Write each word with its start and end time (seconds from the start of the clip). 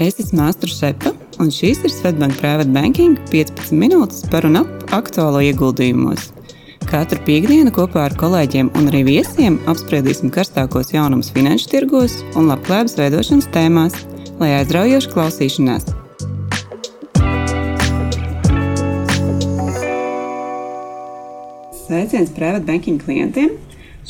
Es 0.00 0.16
esmu 0.16 0.46
Astra 0.46 0.70
Šepa, 0.72 1.10
un 1.44 1.50
šīs 1.52 1.82
ir 1.84 1.92
Svetbank 1.92 2.38
Private 2.40 2.72
Banking 2.72 3.18
15 3.28 3.74
minūtes 3.76 4.22
par 4.32 4.46
un 4.48 4.56
ap 4.62 4.94
aktuālo 4.96 5.42
ieguldījumos. 5.44 6.30
Katru 6.88 7.20
piekdienu 7.26 7.68
kopā 7.76 8.06
ar 8.06 8.16
kolēģiem 8.16 8.70
un 8.80 8.88
arī 8.88 9.02
viesiem 9.10 9.58
apspriedīsim 9.68 10.32
karstākos 10.32 10.94
jaunumus 10.94 11.28
finanšu 11.36 11.68
tirgos 11.74 12.16
un 12.32 12.48
labklājības 12.48 12.96
veidošanas 12.96 13.52
tēmās, 13.52 14.00
lai 14.40 14.54
aizraujoši 14.62 15.12
klausīšanās. 15.12 15.90
Sveiciens 21.84 22.32
Private 22.32 22.64
Banking 22.64 23.04
klientiem! 23.04 23.58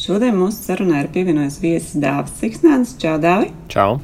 Šodien 0.01 0.39
mūsu 0.39 0.63
sarunā 0.65 1.03
ir 1.03 1.11
pievienojies 1.13 1.59
viesis 1.61 1.99
Dāvis 1.99 2.39
Siksnēns. 2.39 2.95
Čau, 3.03 3.19
Dāvi! 3.21 3.51
Čau! 3.69 3.99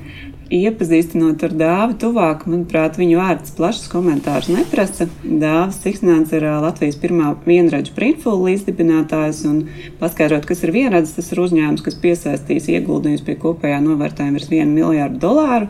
Iepazīstinot 0.47 1.41
ar 1.43 1.55
dāvu 1.59 1.97
tuvāk, 1.99 2.45
manuprāt, 2.47 2.95
viņu 3.01 3.17
vārds 3.19 3.51
plašs 3.57 3.89
komentārs 3.91 4.47
neprasa. 4.47 5.09
Dāvis 5.25 5.81
Siksnāns 5.83 6.31
ir 6.37 6.45
Latvijas 6.63 6.99
pirmā 7.03 7.33
vienradžu 7.43 7.97
printfulu 7.97 8.53
līdzdibinātājs 8.53 9.41
un 9.51 9.65
paskaidrot, 9.99 10.45
kas 10.47 10.63
ir 10.63 10.71
vienradzes, 10.77 11.17
tas 11.17 11.33
ir 11.35 11.41
uzņēmums, 11.43 11.83
kas 11.83 11.99
piesaistīs 11.99 12.69
ieguldījumus 12.71 13.25
pie 13.27 13.35
kopējā 13.43 13.81
novērtējuma 13.83 14.39
virs 14.39 14.53
1 14.53 14.71
miljārdu 14.71 15.19
dolāru. 15.25 15.67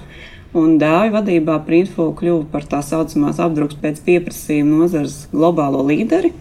Un 0.56 0.76
dāvi 0.80 1.14
vadībā 1.14 1.56
Printful 1.64 2.12
kļuva 2.18 2.44
par 2.52 2.68
tā 2.68 2.82
saucamās 2.84 3.40
apdrukas 3.40 3.80
pēc 3.80 4.02
pieprasījuma 4.04 4.82
nozares 4.82 5.22
globālo 5.32 5.80
līderi. 5.88 6.34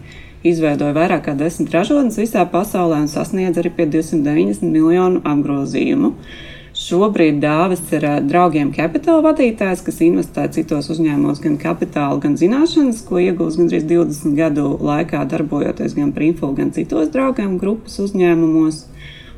Izveidoja 0.44 0.92
vairāk 0.96 1.24
kā 1.30 1.34
desmit 1.40 1.72
ražotnes 1.72 2.20
visā 2.20 2.44
pasaulē 2.52 3.00
un 3.06 3.08
sasniedz 3.08 3.56
arī 3.62 3.72
pie 3.80 3.88
290 3.96 4.68
miljonu 4.68 5.24
apgrozījumu. 5.24 6.12
Šobrīd 6.76 7.38
Dāvis 7.40 7.80
ir 7.96 8.04
draugiem 8.28 8.68
kapitāla 8.74 9.22
vadītājs, 9.24 9.80
kas 9.86 10.02
investē 10.04 10.42
citos 10.52 10.90
uzņēmumos 10.92 11.38
gan 11.40 11.54
kapitālu, 11.56 12.18
gan 12.20 12.34
zināšanas, 12.36 12.98
ko 13.08 13.16
iegūst 13.22 13.56
gandrīz 13.62 13.86
20 13.88 14.36
gadu 14.36 14.66
laikā, 14.84 15.22
darbojoties 15.30 15.94
gan 15.96 16.10
Printful, 16.12 16.52
gan 16.58 16.74
citos 16.76 17.08
draugiem 17.14 17.54
grupas 17.62 17.96
uzņēmumos. 18.04 18.82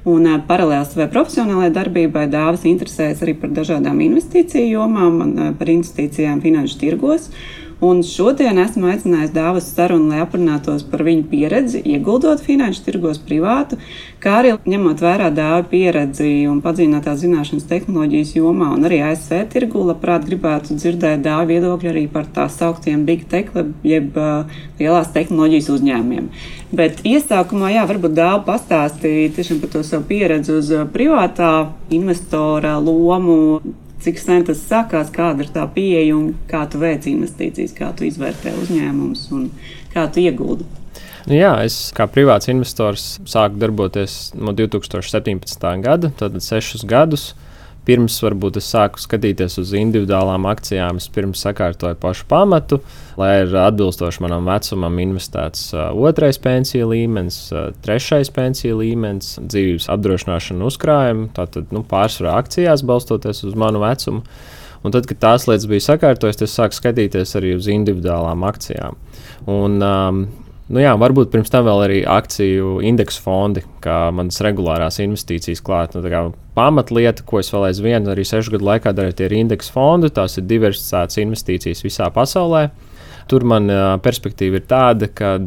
Un 0.08 0.26
paralēli 0.48 0.90
savai 0.90 1.06
profesionālajai 1.14 1.76
darbībai 1.76 2.26
Dāvis 2.32 2.66
interesējas 2.66 3.22
arī 3.22 3.36
par 3.38 3.54
dažādām 3.54 4.02
investīciju 4.02 4.72
jomām, 4.72 5.22
par 5.60 5.70
investīcijām 5.70 6.42
finanšu 6.42 6.82
tirgos. 6.82 7.30
Un 7.78 8.00
šodien 8.02 8.58
esmu 8.58 8.88
aicinājis 8.90 9.30
Dāvis 9.30 9.68
sarunu, 9.70 10.08
lai 10.10 10.18
aprunātos 10.24 10.82
par 10.90 11.04
viņu 11.06 11.28
pieredzi, 11.30 11.78
ieguldot 11.86 12.40
finanšu 12.42 12.82
tirgos 12.88 13.20
privātu, 13.22 13.78
kā 14.18 14.32
arī 14.40 14.56
ņemot 14.66 15.04
vērā 15.04 15.28
Dāvi 15.30 15.68
pieredzi 15.76 16.32
un 16.50 16.58
padziļinātās 16.64 17.22
zināšanas 17.22 17.68
tehnoloģijas 17.70 18.34
jomā 18.34 18.72
un 18.74 18.88
arī 18.90 18.98
ASV 19.12 19.44
tirgu. 19.54 19.86
Labprāt 19.92 20.26
gribētu 20.26 20.74
dzirdēt 20.74 21.22
Dāvi 21.22 21.54
viedokļu 21.54 21.94
arī 21.94 22.06
par 22.10 22.26
tā 22.34 22.50
sauktiem 22.50 23.06
big 23.06 23.28
tech, 23.30 23.54
jeb 23.86 24.18
uh, 24.18 24.60
lielās 24.82 25.14
tehnoloģijas 25.14 25.72
uzņēmumiem. 25.78 26.30
Bet 26.74 27.04
iesākumā, 27.06 27.76
jā, 27.78 27.86
varbūt 27.86 28.18
Dāvi 28.18 28.46
pastāstīja 28.50 29.36
tiešām 29.38 29.62
par 29.62 29.76
to 29.76 29.86
savu 29.86 30.10
pieredzi 30.10 30.58
uz 30.58 30.74
privātā 30.90 31.52
investora 31.94 32.80
lomu 32.82 33.38
cik 34.04 34.20
sen 34.22 34.46
tas 34.48 34.60
sākās, 34.70 35.12
kāda 35.14 35.44
ir 35.44 35.52
tā 35.54 35.64
pieeja 35.74 36.16
un 36.16 36.32
kā 36.50 36.64
tu 36.70 36.80
veic 36.82 37.06
investīcijas, 37.10 37.74
kā 37.76 37.90
tu 37.96 38.06
izvērtē 38.08 38.54
uzņēmumus 38.62 39.28
un 39.36 39.48
kā 39.94 40.06
tu 40.12 40.22
iegūdi. 40.24 40.66
Nu 41.28 41.36
jā, 41.36 41.52
es 41.66 41.90
kā 41.96 42.06
privāts 42.08 42.48
investors 42.48 43.18
sāku 43.28 43.60
darboties 43.60 44.30
no 44.38 44.54
2017. 44.56 45.68
gada, 45.84 46.12
tad 46.16 46.38
sešus 46.40 46.86
gadus. 46.88 47.34
Pirms 47.88 48.18
varbūt 48.20 48.58
es 48.60 48.66
sāku 48.68 49.00
skatīties 49.00 49.54
uz 49.62 49.70
individuālām 49.78 50.44
akcijām, 50.50 50.98
es 51.00 51.06
pirms 51.08 51.40
sakārtoju 51.40 51.96
pašu 52.02 52.26
pamatu, 52.28 52.82
lai 53.16 53.30
ir 53.46 53.54
atbilstoši 53.62 54.20
manam 54.26 54.44
vecumam 54.50 54.98
investēts 55.00 55.70
otrais 55.96 56.36
pensiju 56.44 56.90
līmenis, 56.90 57.38
trešais 57.86 58.28
pensiju 58.36 58.82
līmenis, 58.82 59.38
dzīvības 59.40 59.88
apdrošināšana 59.94 60.68
uzkrājumi, 60.68 61.30
tātad 61.38 61.72
nu, 61.72 61.80
pārsvarā 61.88 62.36
akcijās 62.42 62.84
balstoties 62.84 63.40
uz 63.48 63.56
manu 63.56 63.80
vecumu. 63.86 64.20
Un 64.84 64.94
tad, 64.94 65.08
kad 65.08 65.18
tās 65.24 65.48
lietas 65.48 65.64
bija 65.70 65.86
sakārtotas, 65.88 66.44
es 66.44 66.52
sāku 66.54 66.76
skatīties 66.76 67.32
arī 67.40 67.56
uz 67.56 67.66
individuālām 67.72 68.44
akcijām. 68.46 69.00
Un, 69.48 69.80
um, 69.82 70.20
Nu 70.68 70.82
jā, 70.82 70.90
varbūt 71.00 71.30
pirms 71.32 71.48
tam 71.48 71.64
vēl 71.64 71.82
arī 71.86 71.98
akciju 72.04 72.78
indeksu 72.84 73.22
fondi, 73.24 73.62
kā 73.80 74.10
manas 74.12 74.42
regulārās 74.44 75.00
investīcijas 75.00 75.62
klāt. 75.64 75.96
Nu, 75.96 76.34
pamatlieta, 76.58 77.24
ko 77.24 77.40
es 77.40 77.48
vēl 77.54 77.70
aizvien 77.70 78.08
arī 78.12 78.26
sešu 78.28 78.52
gadu 78.56 78.68
laikā 78.68 78.92
daru, 78.96 79.14
ir 79.16 79.36
indeksu 79.38 79.72
fondi. 79.72 80.12
Tās 80.12 80.36
ir 80.36 80.44
diversificētas 80.50 81.22
investīcijas 81.24 81.80
visā 81.86 82.10
pasaulē. 82.12 82.66
Tur 83.28 83.48
man 83.48 83.72
perspektīva 84.04 84.60
ir 84.60 84.68
tāda, 84.68 85.08
ka 85.08 85.38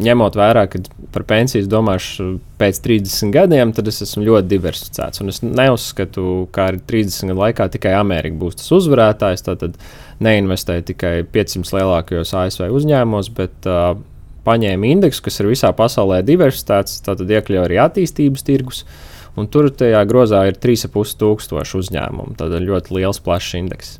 ņemot 0.00 0.36
vērā, 0.38 0.66
ka 0.70 0.82
par 1.14 1.24
pensijas 1.30 1.70
domāšu 1.70 2.36
pēc 2.58 2.82
30 2.84 3.32
gadiem, 3.34 3.72
tad 3.74 3.88
es 3.90 4.02
esmu 4.02 4.26
ļoti 4.28 4.50
diversificēts. 4.50 5.22
Un 5.22 5.30
es 5.32 5.42
neuzskatu, 5.46 6.46
ka 6.54 6.70
ar 6.72 6.82
30 6.90 7.30
gadu 7.30 7.42
laikā 7.44 7.70
tikai 7.74 7.96
Amerika 7.98 8.38
būs 8.38 8.60
tas 8.60 8.70
uzvarētājs. 8.78 9.46
Tad 9.46 9.78
neinvestēju 10.22 10.90
tikai 10.92 11.16
500 11.34 11.78
lielākajos 11.78 12.34
ASV 12.42 12.70
uzņēmumos, 12.76 13.30
bet 13.34 13.70
uh, 13.70 13.94
paņēma 14.46 14.90
indeksu, 14.94 15.24
kas 15.26 15.40
ir 15.40 15.50
visā 15.50 15.70
pasaulē 15.76 16.20
diversitātes, 16.26 17.00
tad 17.06 17.22
iekļauj 17.24 17.64
arī 17.64 17.80
attīstības 17.84 18.46
tirgus. 18.46 18.84
Un 19.38 19.46
tur 19.46 19.70
tajā 19.70 20.00
grozā 20.10 20.42
ir 20.50 20.58
3,5 20.58 21.16
tūkstoši 21.20 21.76
uzņēmumu. 21.78 22.34
Tad 22.38 22.56
ir 22.58 22.66
ļoti 22.66 22.96
liels, 22.98 23.20
plašs 23.22 23.56
indeks. 23.60 23.98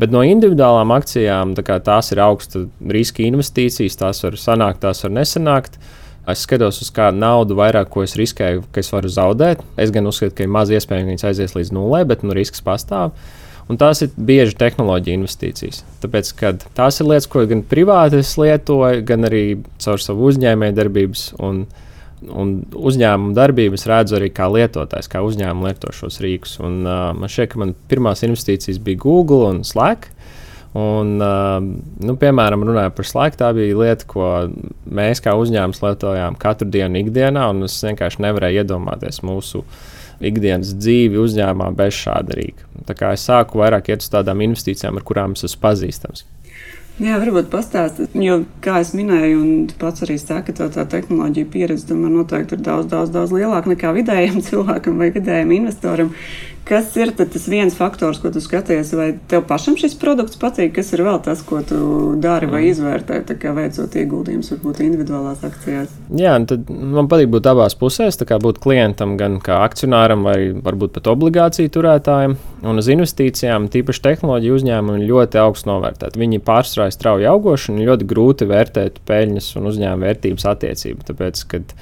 Bet 0.00 0.14
no 0.14 0.22
individuālām 0.24 0.94
akcijām 0.94 1.52
tā 1.58 1.76
tās 1.84 2.08
ir 2.14 2.22
augsta 2.24 2.62
riska 2.88 3.24
investīcijas, 3.26 3.98
tās 4.00 4.22
var 4.24 4.38
sanākt, 4.40 4.80
tās 4.86 5.02
var 5.04 5.12
nesanākt. 5.18 5.76
Es 6.30 6.44
skatos 6.46 6.78
uz 6.84 6.88
kādu 6.94 7.18
naudu, 7.20 7.56
vairāk 7.58 7.90
ko 7.92 8.04
es 8.06 8.14
riskēju, 8.16 8.62
ka 8.72 8.80
es 8.80 8.88
varu 8.94 9.10
zaudēt. 9.12 9.60
Es 9.80 9.92
gan 9.92 10.06
uzskatu, 10.08 10.36
ka 10.38 10.46
ir 10.46 10.52
maz 10.52 10.70
iespējams, 10.72 11.04
ka 11.04 11.10
viņas 11.10 11.26
aizies 11.32 11.56
līdz 11.56 11.72
nulē, 11.74 12.04
bet 12.08 12.22
nu, 12.24 12.32
risks 12.36 12.62
pastāv. 12.64 13.12
Un 13.70 13.78
tās 13.78 14.00
ir 14.02 14.10
bieži 14.18 14.56
tehnoloģija 14.58 15.14
investīcijas. 15.20 15.84
Tāpēc, 16.02 16.32
kad 16.40 16.64
tās 16.74 16.98
ir 16.98 17.06
lietas, 17.06 17.28
ko 17.30 17.44
gan 17.46 17.62
privāti 17.70 18.18
es 18.18 18.32
lietoju, 18.40 19.04
gan 19.06 19.28
arī 19.28 19.44
caur 19.82 20.02
savu 20.02 20.26
uzņēmēju 20.26 20.74
darbības 20.74 21.22
un, 21.38 21.60
un 22.26 22.54
uzņēmumu 22.74 23.36
darbības 23.38 23.86
redzu 23.86 24.18
arī 24.18 24.32
kā 24.34 24.48
lietotājs, 24.50 25.10
kā 25.12 25.22
uzņēmumu 25.22 25.68
lieto 25.68 25.92
šos 25.94 26.18
rīkus. 26.24 26.56
Un, 26.66 26.80
uh, 26.82 27.12
man 27.14 27.30
šķiet, 27.30 27.52
ka 27.52 27.62
man 27.62 27.76
pirmās 27.92 28.24
investīcijas 28.26 28.82
bija 28.82 29.04
Google 29.06 29.52
un 29.52 29.62
Slack. 29.68 30.10
Un, 30.74 31.16
uh, 31.22 31.62
nu, 31.62 32.18
piemēram, 32.18 32.66
runājot 32.66 32.98
par 32.98 33.06
slēgtu, 33.06 33.42
tā 33.44 33.52
bija 33.54 33.78
lieta, 33.78 34.10
ko 34.10 34.26
mēs 34.90 35.22
kā 35.22 35.38
uzņēmums 35.38 35.82
lietojām 35.86 36.42
katru 36.42 36.66
dienu, 36.74 37.04
ikdienā. 37.04 37.46
Es 37.70 37.78
vienkārši 37.86 38.26
nevarēju 38.26 38.64
iedomāties 38.64 39.22
mūsu 39.26 39.62
uh, 39.62 39.80
ikdienas 40.20 40.74
dzīvi 40.78 41.20
uzņēmumā 41.20 41.70
bez 41.78 41.96
šāda 42.00 42.36
rīka. 42.38 42.68
Tā 42.88 42.96
kā 42.96 43.14
es 43.16 43.24
sāku 43.28 43.60
vairāk 43.60 43.92
iet 43.92 44.04
uz 44.04 44.12
tādām 44.12 44.42
investīcijām, 44.44 44.98
ar 44.98 45.06
kurām 45.06 45.36
es 45.36 45.46
esmu 45.48 45.64
pazīstams. 45.64 46.26
Jā, 47.00 47.16
varbūt 47.16 47.46
pastāstīt, 47.48 48.12
jo, 48.20 48.42
kā 48.60 48.82
jau 48.82 48.98
minēju, 48.98 49.36
un 49.40 49.52
pats 49.80 50.04
arī 50.04 50.18
saka, 50.20 50.52
ka 50.52 50.66
tā 50.74 50.82
tehnoloģija 50.92 51.48
pieredze 51.48 51.86
tomēr 51.88 52.12
noteikti 52.12 52.58
ir 52.58 52.64
daudz, 52.66 52.90
daudz, 52.90 53.12
daudz 53.14 53.32
lielāka 53.32 53.72
nekā 53.72 53.94
vidējam 53.96 54.42
cilvēkam 54.50 55.00
vai 55.00 55.08
vidējam 55.14 55.54
investoram. 55.56 56.12
Kas 56.68 56.92
ir 57.00 57.10
tas 57.18 57.46
viens 57.50 57.74
faktors, 57.74 58.20
ko 58.22 58.30
tu 58.30 58.40
skaties, 58.42 58.92
vai 58.94 59.08
tev 59.30 59.42
pašam 59.48 59.74
šis 59.80 59.96
produkts 59.98 60.38
patīk, 60.38 60.74
kas 60.76 60.92
ir 60.94 61.02
vēl 61.06 61.18
tas, 61.24 61.40
ko 61.46 61.62
tu 61.66 61.78
dari 62.20 62.46
vai 62.50 62.60
mm. 62.62 62.70
izvērtē, 62.70 63.20
kā 63.40 63.54
veicot 63.56 63.96
ieguldījumus, 63.98 64.52
varbūt 64.54 64.82
individuālās 64.84 65.42
akcijās? 65.48 65.94
Jā, 66.20 66.36
tad 66.50 66.70
man 66.70 67.08
patīk 67.10 67.32
būt 67.32 67.48
abās 67.50 67.74
pusēs, 67.80 68.20
būt 68.20 68.60
klientam, 68.62 69.16
gan 69.20 69.40
kā 69.42 69.62
akcionāram, 69.66 70.22
vai 70.28 70.36
varbūt 70.54 70.94
pat 70.98 71.10
obligāciju 71.10 71.72
turētājam. 71.74 72.36
Un 72.60 72.82
uz 72.82 72.90
investīcijām, 72.92 73.70
tīpaši 73.72 74.04
tehnoloģiju 74.04 74.58
uzņēmumi, 74.60 75.08
ļoti 75.08 75.40
augstu 75.42 75.72
novērtēt. 75.72 76.18
Viņi 76.20 76.42
pārstrājas 76.44 76.98
strauji 77.00 77.26
augoši 77.30 77.72
un 77.72 77.80
ļoti 77.88 78.10
grūti 78.10 78.50
vērtēt 78.50 79.00
peļņas 79.08 79.54
un 79.58 79.70
uzņēmuma 79.72 80.06
vērtības 80.06 80.46
attiecību. 80.52 81.08
Tāpēc, 81.08 81.42
kad 81.50 81.74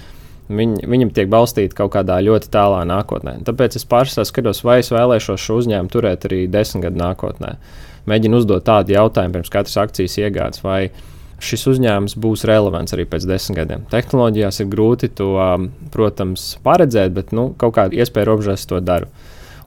Viņi, 0.48 0.86
viņam 0.88 1.10
tiek 1.12 1.28
balstīti 1.28 1.76
kaut 1.76 1.92
kādā 1.92 2.16
ļoti 2.24 2.48
tālā 2.52 2.80
nākotnē. 2.88 3.36
Tāpēc 3.44 3.76
es 3.76 3.84
pārsvarā 3.88 4.24
skatos, 4.24 4.62
vai 4.64 4.78
es 4.80 4.88
vēlēšos 4.94 5.44
šo 5.44 5.58
uzņēmumu 5.60 5.92
turēt 5.92 6.24
arī 6.24 6.46
desmit 6.48 6.86
gadu 6.86 7.02
nākotnē. 7.02 7.52
Mēģinu 8.08 8.40
uzdot 8.40 8.64
tādu 8.64 8.94
jautājumu 8.96 9.36
pirms 9.36 9.52
katras 9.52 9.76
akcijas 9.82 10.16
iegādes, 10.22 10.64
vai 10.64 10.88
šis 11.44 11.66
uzņēmums 11.74 12.16
būs 12.18 12.46
relevants 12.48 12.96
arī 12.96 13.04
pēc 13.10 13.28
desmit 13.28 13.60
gadiem. 13.60 13.84
Tehnoloģijās 13.92 14.62
ir 14.64 14.70
grūti 14.72 15.12
to, 15.20 15.34
um, 15.36 15.68
protams, 15.92 16.54
paredzēt, 16.64 17.12
bet 17.20 17.36
nu, 17.36 17.50
kaut 17.60 17.76
kāda 17.76 18.00
iespēja 18.00 18.30
robežās 18.32 18.64
to 18.70 18.80
daru. 18.80 19.12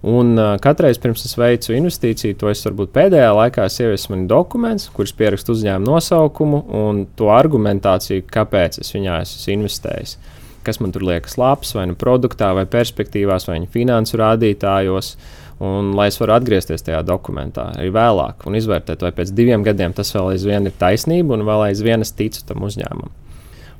Un 0.01 0.33
uh, 0.33 0.55
katreiz 0.57 0.97
pirms 0.97 1.27
es 1.29 1.37
veicu 1.37 1.77
investīciju, 1.77 2.39
to 2.41 2.49
es 2.49 2.65
varbūt 2.65 2.89
pēdējā 2.97 3.29
laikā 3.37 3.69
ieviesu 3.69 4.15
mani 4.15 4.25
dokuments, 4.33 4.89
kurus 4.97 5.13
pierakstu 5.13 5.53
uzņēmumu 5.53 5.93
nosaukumu 5.93 6.65
un 6.81 7.05
to 7.13 7.29
argumentāciju, 7.29 8.25
kāpēc 8.33 8.81
es 8.81 8.95
viņā 8.97 9.21
esmu 9.21 9.59
investējis 9.59 10.17
kas 10.65 10.81
man 10.81 10.93
tur 10.95 11.05
liekas 11.07 11.37
labs, 11.41 11.75
vai 11.77 11.87
nu 11.91 11.97
produktā, 11.99 12.51
vai 12.57 12.65
perspektīvās, 12.69 13.47
vai 13.49 13.61
finansu 13.71 14.19
rādītājos. 14.21 15.15
Un, 15.61 15.91
lai 15.93 16.07
es 16.09 16.15
varu 16.17 16.33
atgriezties 16.33 16.81
tajā 16.87 17.03
dokumentā 17.05 17.67
arī 17.75 17.91
vēlāk 17.93 18.47
un 18.49 18.55
izvērtēt, 18.57 19.03
vai 19.05 19.11
pēc 19.13 19.29
diviem 19.37 19.61
gadiem 19.61 19.93
tas 19.93 20.09
vēl 20.15 20.31
aizvien 20.31 20.65
ir 20.65 20.73
taisnība 20.79 21.35
un 21.35 21.45
vēl 21.45 21.67
aizvien 21.67 22.01
es 22.01 22.15
ticu 22.17 22.41
tam 22.49 22.65
uzņēmumam. 22.65 23.11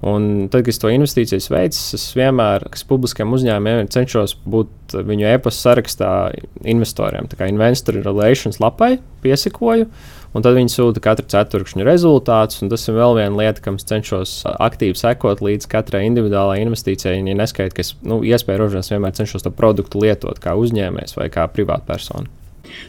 Un 0.02 0.48
tad, 0.50 0.64
kad 0.64 0.74
es 0.74 0.80
to 0.82 0.90
investīcijas 0.90 1.48
veicu, 1.54 1.82
es 1.98 2.08
vienmēr, 2.18 2.64
kas 2.74 2.82
publiskiem 2.90 3.34
uzņēmumiem, 3.38 3.90
cenšos 3.94 4.34
būt 4.50 4.96
viņu 5.10 5.28
e-pasta 5.30 5.70
sarakstā 5.70 6.14
investoriem. 6.66 7.30
Tā 7.30 7.38
kā 7.38 7.50
investor 7.52 8.00
relations 8.02 8.58
lapai 8.62 8.96
piesakoju, 9.22 9.86
un 10.34 10.46
tad 10.46 10.58
viņi 10.58 10.74
sūta 10.74 11.04
katru 11.04 11.28
ceturkšņu 11.32 11.86
rezultātus. 11.88 12.62
Tas 12.72 12.88
ir 12.88 12.98
vēl 12.98 13.18
viena 13.20 13.40
lieta, 13.40 13.64
kam 13.64 13.80
es 13.80 13.88
cenšos 13.90 14.36
aktīvi 14.52 15.00
sekot 15.00 15.44
līdz 15.44 15.70
katrai 15.72 16.06
individuālajai 16.10 16.66
investīcijai. 16.68 17.18
Ja 17.20 17.38
neskaidrs, 17.44 17.78
ka 17.78 17.86
es 17.86 17.94
nu, 18.02 18.22
iespēju 18.28 18.64
rožinās 18.64 18.92
vienmēr 18.94 19.16
cenšos 19.18 19.48
to 19.48 19.54
produktu 19.56 20.04
lietot 20.04 20.42
kā 20.44 20.56
uzņēmējs 20.60 21.18
vai 21.20 21.32
kā 21.34 21.48
privātpersona. 21.52 22.30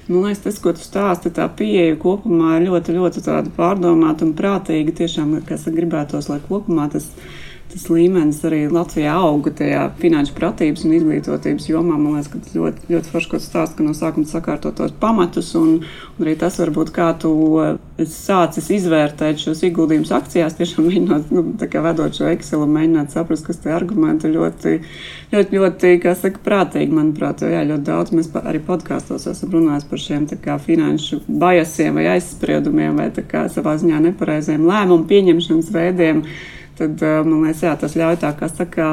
Man 0.07 0.29
liekas, 0.29 0.45
tas, 0.45 0.59
ko 0.63 0.71
tu 0.77 0.83
stāsti, 0.85 1.33
tā 1.35 1.49
pieeja 1.59 1.97
kopumā 1.99 2.59
ir 2.59 2.69
ļoti, 2.69 2.95
ļoti 2.95 3.23
pārdomāta 3.57 4.23
un 4.27 4.37
prātīga. 4.39 4.95
Tiešām, 5.01 5.41
kas 5.49 5.67
gribētos, 5.67 6.29
lai 6.31 6.39
kopumā 6.45 6.87
tas 6.93 7.09
ir 7.11 7.41
tas 7.73 7.89
līmenis 7.89 8.43
arī 8.47 8.67
Latvijā 8.73 9.15
auga 9.17 9.53
tajā 9.63 9.87
finanšu 10.01 10.35
pratības 10.37 10.85
un 10.87 10.97
izglītotības 10.99 11.69
jomā. 11.71 11.97
Man 11.97 12.19
liekas, 12.19 12.31
ka 12.33 12.43
tas 12.45 12.57
ļoti, 12.57 12.87
ļoti 12.93 13.13
forši, 13.13 13.31
ko 13.33 13.41
stāst, 13.43 13.77
ka 13.79 13.87
no 13.87 13.95
sākuma 13.97 14.29
sakārtot 14.29 14.77
tos 14.79 14.93
pamatus, 15.01 15.55
un, 15.59 15.79
un 16.17 16.27
arī 16.27 16.37
tas 16.41 16.59
varbūt 16.61 16.93
kā 16.95 17.09
tu 17.23 17.33
sācis 18.09 18.69
izvērtēt 18.77 19.41
šos 19.43 19.63
ieguldījumus 19.67 20.13
akcijās, 20.17 20.57
tiešām 20.59 20.87
mēģinot, 20.89 21.33
nu, 21.35 21.45
tā 21.61 21.69
kā 21.73 21.83
vedot 21.85 22.17
šo 22.17 22.29
Excel 22.33 22.65
un 22.65 22.73
mēģināt 22.77 23.15
saprast, 23.15 23.47
kas 23.47 23.61
tie 23.63 23.73
argumenti 23.75 24.31
ļoti, 24.33 24.75
ļoti, 25.33 25.59
ļoti, 25.59 25.93
kā 26.03 26.15
saka, 26.19 26.43
prātīgi, 26.45 26.95
manuprāt, 26.97 27.45
jo 27.45 27.53
jā, 27.53 27.63
ļoti 27.69 27.87
daudz 27.89 28.15
mēs 28.17 28.31
arī 28.43 28.63
podkāstos 28.67 29.29
esam 29.31 29.53
runājuši 29.57 29.91
par 29.91 30.03
šiem 30.07 30.27
kā, 30.43 30.59
finanšu 30.63 31.23
bajasiem 31.29 32.01
vai 32.01 32.09
aizspriedumiem 32.17 32.99
vai 33.01 33.11
kā, 33.29 33.47
savā 33.53 33.77
ziņā 33.81 34.03
nepareiziem 34.09 34.67
lēmumu 34.69 35.09
pieņemšanas 35.11 35.73
veidiem 35.75 36.27
tad 36.79 37.03
eh, 37.03 37.19
man 37.27 37.43
liekas, 37.47 37.65
jā, 37.67 37.75
tas 37.81 37.99
ļauj 37.99 38.23
tā 38.23 38.33
kā 38.39 38.51
saka. 38.53 38.93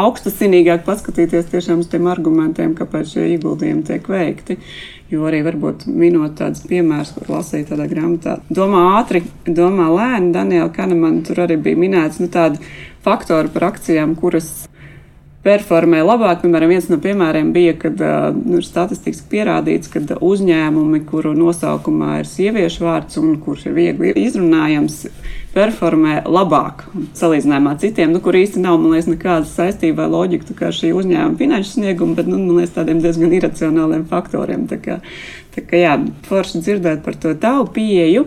Augstasinīgāk 0.00 0.84
paskatīties 0.86 1.48
tiešām 1.50 1.80
uz 1.82 1.88
tiem 1.90 2.04
argumentiem, 2.06 2.76
kāpēc 2.78 3.08
šie 3.10 3.24
ieguldījumi 3.32 3.82
tiek 3.88 4.04
veikti. 4.06 4.54
Jo 5.10 5.24
arī 5.26 5.40
varbūt 5.42 5.88
minot 5.90 6.36
tādus 6.38 6.62
piemērus, 6.70 7.10
kur 7.16 7.32
lasīju 7.34 7.72
tādā 7.72 7.88
grāmatā. 7.90 8.36
Domā 8.54 8.84
ātri, 9.00 9.24
domā 9.50 9.88
lēni. 9.90 10.30
Daniela 10.36 10.70
Kanemana 10.70 11.24
tur 11.26 11.42
arī 11.42 11.58
bija 11.58 11.82
minēts 11.82 12.22
nu, 12.22 12.30
tādi 12.30 12.62
faktori 13.02 13.50
par 13.50 13.72
akcijām, 13.72 14.14
kuras 14.14 14.52
performē 15.44 16.02
labāk. 16.04 16.42
Piemēram, 16.44 16.72
viens 16.74 16.88
no 16.92 17.00
piemēriem 17.02 17.52
bija, 17.54 17.74
kad 17.80 18.00
nu, 18.36 18.60
statistiski 18.64 19.28
pierādīts, 19.32 19.90
ka 19.92 20.02
uzņēmumi, 20.20 21.02
kuru 21.08 21.32
nosaukumā 21.36 22.20
ir 22.20 22.28
sieviešu 22.28 22.84
vārds 22.86 23.20
un 23.20 23.34
kurš 23.42 23.70
ir 23.70 23.76
viegli 23.78 24.14
izrunājams, 24.26 25.02
performē 25.54 26.20
labāk 26.30 26.84
salīdzinājumā 27.18 27.74
ar 27.74 27.80
citiem, 27.82 28.12
nu, 28.14 28.20
kur 28.22 28.36
īsti 28.38 28.62
nav 28.62 28.78
liekas, 28.84 29.08
nekādas 29.10 29.54
saistības 29.56 29.98
vai 29.98 30.06
loģika 30.12 30.56
kā 30.58 30.70
šī 30.74 30.92
uzņēmuma 30.96 31.38
finanšu 31.40 31.74
snieguma, 31.74 32.16
bet 32.18 32.30
nu, 32.30 32.38
liekas, 32.54 32.76
tādiem 32.76 33.02
diezgan 33.02 33.34
iracionāliem 33.34 34.06
faktoriem. 34.10 34.68
Tā 34.70 34.78
kā, 34.82 34.98
tā 35.56 35.64
kā, 35.66 35.82
jā, 35.82 35.96
forši 36.28 36.62
dzirdēt 36.62 37.04
par 37.06 37.18
to 37.20 37.34
tavu 37.42 37.66
pieeju. 37.74 38.26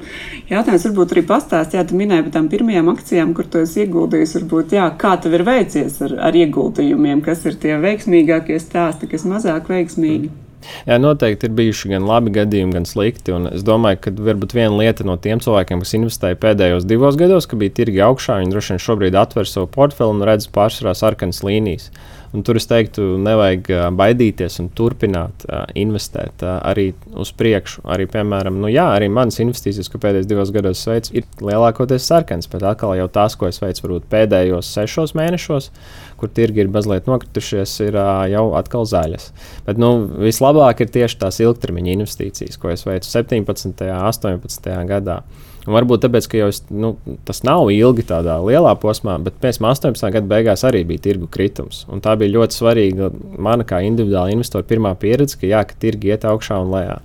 Jautājums 0.51 0.87
varbūt 0.89 1.15
arī 1.15 1.25
pastāstīt, 1.31 1.79
ja 1.79 1.87
tu 1.87 1.99
minēji 1.99 2.27
par 2.27 2.37
tām 2.37 2.51
pirmajām 2.51 2.91
akcijām, 2.93 3.35
kur 3.37 3.47
tu 3.47 3.63
esi 3.63 3.85
ieguldījis, 3.85 4.37
varbūt, 4.41 4.77
jā, 4.79 4.87
kā 4.99 5.15
tev 5.23 5.39
ir 5.39 5.47
veicies 5.47 6.01
ar, 6.03 6.17
ar 6.29 6.39
ieguldījumiem, 6.43 7.23
kas 7.25 7.45
ir 7.47 7.59
tie 7.63 7.79
veiksmīgākie 7.83 8.59
stāsti, 8.59 9.11
kas 9.15 9.27
mazāk 9.29 9.71
veiksmīgi. 9.71 10.31
Mm. 10.31 10.52
Jā, 10.87 10.97
noteikti 11.01 11.49
ir 11.49 11.55
bijuši 11.57 11.93
gan 11.93 12.07
labi 12.07 12.33
gadījumi, 12.35 12.75
gan 12.77 12.87
slikti. 12.89 13.35
Es 13.51 13.65
domāju, 13.67 14.01
ka 14.05 14.15
varbūt 14.29 14.55
viena 14.57 14.73
lieta 14.79 15.05
no 15.07 15.17
tiem 15.21 15.41
cilvēkiem, 15.43 15.83
kas 15.83 15.95
investēja 15.99 16.39
pēdējos 16.41 16.87
divos 16.89 17.19
gados, 17.19 17.47
ka 17.49 17.59
bija 17.59 17.75
tirgi 17.81 18.03
augšā, 18.05 18.39
viņi 18.41 18.53
droši 18.53 18.75
vien 18.75 18.83
šobrīd 18.87 19.19
atver 19.19 19.49
savu 19.49 19.69
portfeli 19.73 20.15
un 20.15 20.25
redz 20.27 20.49
pārsvarā 20.53 20.95
sarkanas 20.97 21.43
līnijas. 21.45 21.89
Un 22.33 22.41
tur 22.41 22.57
es 22.57 22.65
teiktu, 22.65 23.03
nevajag 23.21 23.67
baidīties 23.93 24.57
un 24.63 24.71
turpināt 24.73 25.43
uh, 25.45 25.67
investēt 25.77 26.41
uh, 26.41 26.55
arī 26.65 26.87
uz 27.19 27.29
priekšu. 27.37 27.83
Arī, 27.93 28.07
piemēram, 28.09 28.57
nu, 28.63 28.71
jā, 28.73 28.87
arī 28.95 29.09
manas 29.13 29.37
investīcijas, 29.43 29.91
ko 29.93 30.01
pēdējos 30.01 30.29
divos 30.31 30.53
gados 30.55 30.81
veicu, 30.89 31.13
ir 31.19 31.27
lielākoties 31.45 32.07
sarkanas, 32.09 32.49
bet 32.49 32.65
atkal 32.65 32.95
jau 32.97 33.05
tās, 33.13 33.37
ko 33.37 33.51
es 33.51 33.61
veicu 33.61 33.85
varbūt 33.85 34.09
pēdējos 34.09 34.73
sešos 34.79 35.13
mēnešos, 35.19 35.69
kur 36.17 36.33
tirgi 36.33 36.65
ir 36.65 36.73
mazliet 36.73 37.05
nokritušies, 37.11 37.77
ir 37.85 37.99
uh, 38.01 38.25
jau 38.33 38.47
atkal 38.57 38.89
zaļas. 38.89 39.29
Bet 39.69 39.81
nu, 39.81 39.93
vislabāk 40.25 40.81
ir 40.81 40.93
tieši 40.97 41.21
tās 41.21 41.37
ilgtermiņa 41.43 41.97
investīcijas, 41.99 42.57
ko 42.57 42.73
es 42.73 42.87
veicu 42.89 43.13
17. 43.13 43.85
un 43.85 44.07
18. 44.09 44.73
gadā. 44.89 45.21
Un 45.63 45.77
varbūt 45.77 46.01
tāpēc, 46.03 46.25
ka 46.27 46.41
es, 46.49 46.59
nu, 46.75 46.97
tas 47.23 47.39
nav 47.47 47.69
ilgi 47.71 48.03
tādā 48.09 48.35
lielā 48.43 48.73
posmā, 48.81 49.15
bet 49.23 49.37
pēc 49.39 49.61
18. 49.63 50.09
gada 50.11 50.27
beigās 50.27 50.65
arī 50.67 50.81
bija 50.87 51.05
tirgu 51.05 51.29
kritums. 51.31 51.85
Un 51.87 52.03
tā 52.03 52.17
bija 52.19 52.35
ļoti 52.35 52.57
svarīga 52.57 53.09
mana 53.39 53.63
kā 53.67 53.79
individuāla 53.87 54.35
investora 54.35 54.67
pirmā 54.67 54.91
pieredze, 54.99 55.39
ka, 55.39 55.47
jā, 55.47 55.63
ka 55.69 55.79
tirgi 55.79 56.11
iet 56.11 56.27
augšā 56.27 56.59
un 56.65 56.75
lejā. 56.75 56.99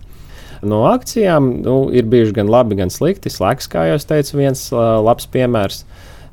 No 0.67 0.83
akcijām 0.91 1.53
nu, 1.63 1.77
ir 1.95 2.09
bijuši 2.11 2.35
gan 2.41 2.51
labi, 2.51 2.81
gan 2.81 2.91
slikti. 2.91 3.31
Slēgs, 3.31 3.71
kā 3.71 3.87
jau 3.93 3.99
teicu, 4.11 4.41
viens 4.41 4.65
labs 4.75 5.31
piemērs. 5.31 5.85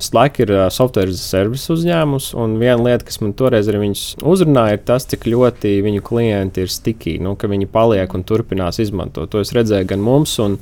Slack 0.02 0.42
ir 0.44 0.50
uh, 0.52 0.66
software 0.74 1.14
service 1.16 1.72
uzņēmums, 1.72 2.34
un 2.36 2.58
viena 2.60 2.82
lieta, 2.84 3.06
kas 3.08 3.22
man 3.22 3.32
toreiz 3.38 3.70
arī 3.72 3.94
uzrunāja, 4.28 4.76
ir 4.76 4.82
tas, 4.90 5.06
cik 5.08 5.24
ļoti 5.32 5.72
viņu 5.86 6.04
klienti 6.04 6.66
ir 6.66 6.74
stiki, 6.74 7.14
nu, 7.24 7.38
ka 7.40 7.48
viņi 7.48 7.70
paliek 7.72 8.18
un 8.18 8.26
turpinās 8.28 8.82
izmantot. 8.84 9.32
To 9.32 9.40
es 9.40 9.54
redzēju 9.56 9.88
gan 9.94 10.04
mums, 10.04 10.36
gan 10.42 10.58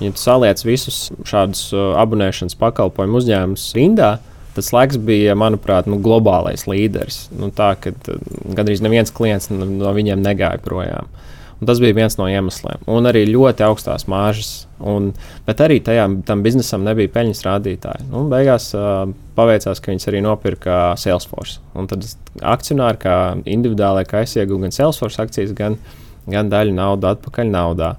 Ja 0.00 0.12
tu 0.12 0.20
saliec 0.20 0.60
visus 0.66 1.06
šādus 1.24 1.70
uh, 1.72 1.94
abonēšanas 2.02 2.58
pakalpojumu 2.60 3.20
uzņēmumus 3.22 3.70
rindā, 3.76 4.16
tas 4.56 4.68
laiks 4.72 4.98
bija, 5.00 5.36
manuprāt, 5.38 5.88
nu, 5.88 5.96
globālais 6.02 6.66
līderis. 6.68 7.26
Nu, 7.32 7.48
tā, 7.54 7.72
ka 7.80 7.94
uh, 7.94 8.20
gandrīz 8.56 8.84
neviens 8.84 9.14
klients 9.14 9.48
no 9.52 9.94
viņiem 9.96 10.20
negāja 10.24 10.60
projām. 10.64 11.08
Un 11.56 11.68
tas 11.70 11.80
bija 11.80 11.96
viens 11.96 12.18
no 12.20 12.26
iemesliem. 12.28 12.82
Un 12.92 13.08
arī 13.08 13.22
ļoti 13.30 13.64
augstās 13.64 14.04
māržas. 14.12 14.66
Un, 14.84 15.14
bet 15.46 15.62
arī 15.64 15.78
tajā, 15.80 16.04
tam 16.28 16.42
biznesam 16.44 16.84
nebija 16.84 17.08
peļņas 17.14 17.44
rādītāji. 17.46 18.08
Nu, 18.10 18.26
beigās 18.28 18.68
uh, 18.76 19.06
paveicās, 19.38 19.80
ka 19.80 19.94
viņas 19.94 20.10
arī 20.12 20.20
nopirka 20.26 20.80
Salesforce. 21.00 21.62
Un 21.72 21.88
tad 21.88 22.04
akcionāri, 22.44 23.00
kā 23.00 23.16
individuālai, 23.48 24.04
kā 24.08 24.26
es 24.26 24.36
iegūstu 24.36 24.66
gan 24.66 24.76
Salesforce 24.76 25.24
akcijas, 25.24 25.56
gan, 25.56 25.80
gan 26.28 26.52
daļu 26.52 26.76
naudu 26.76 27.08
atpakaļ 27.14 27.48
naudā. 27.56 27.94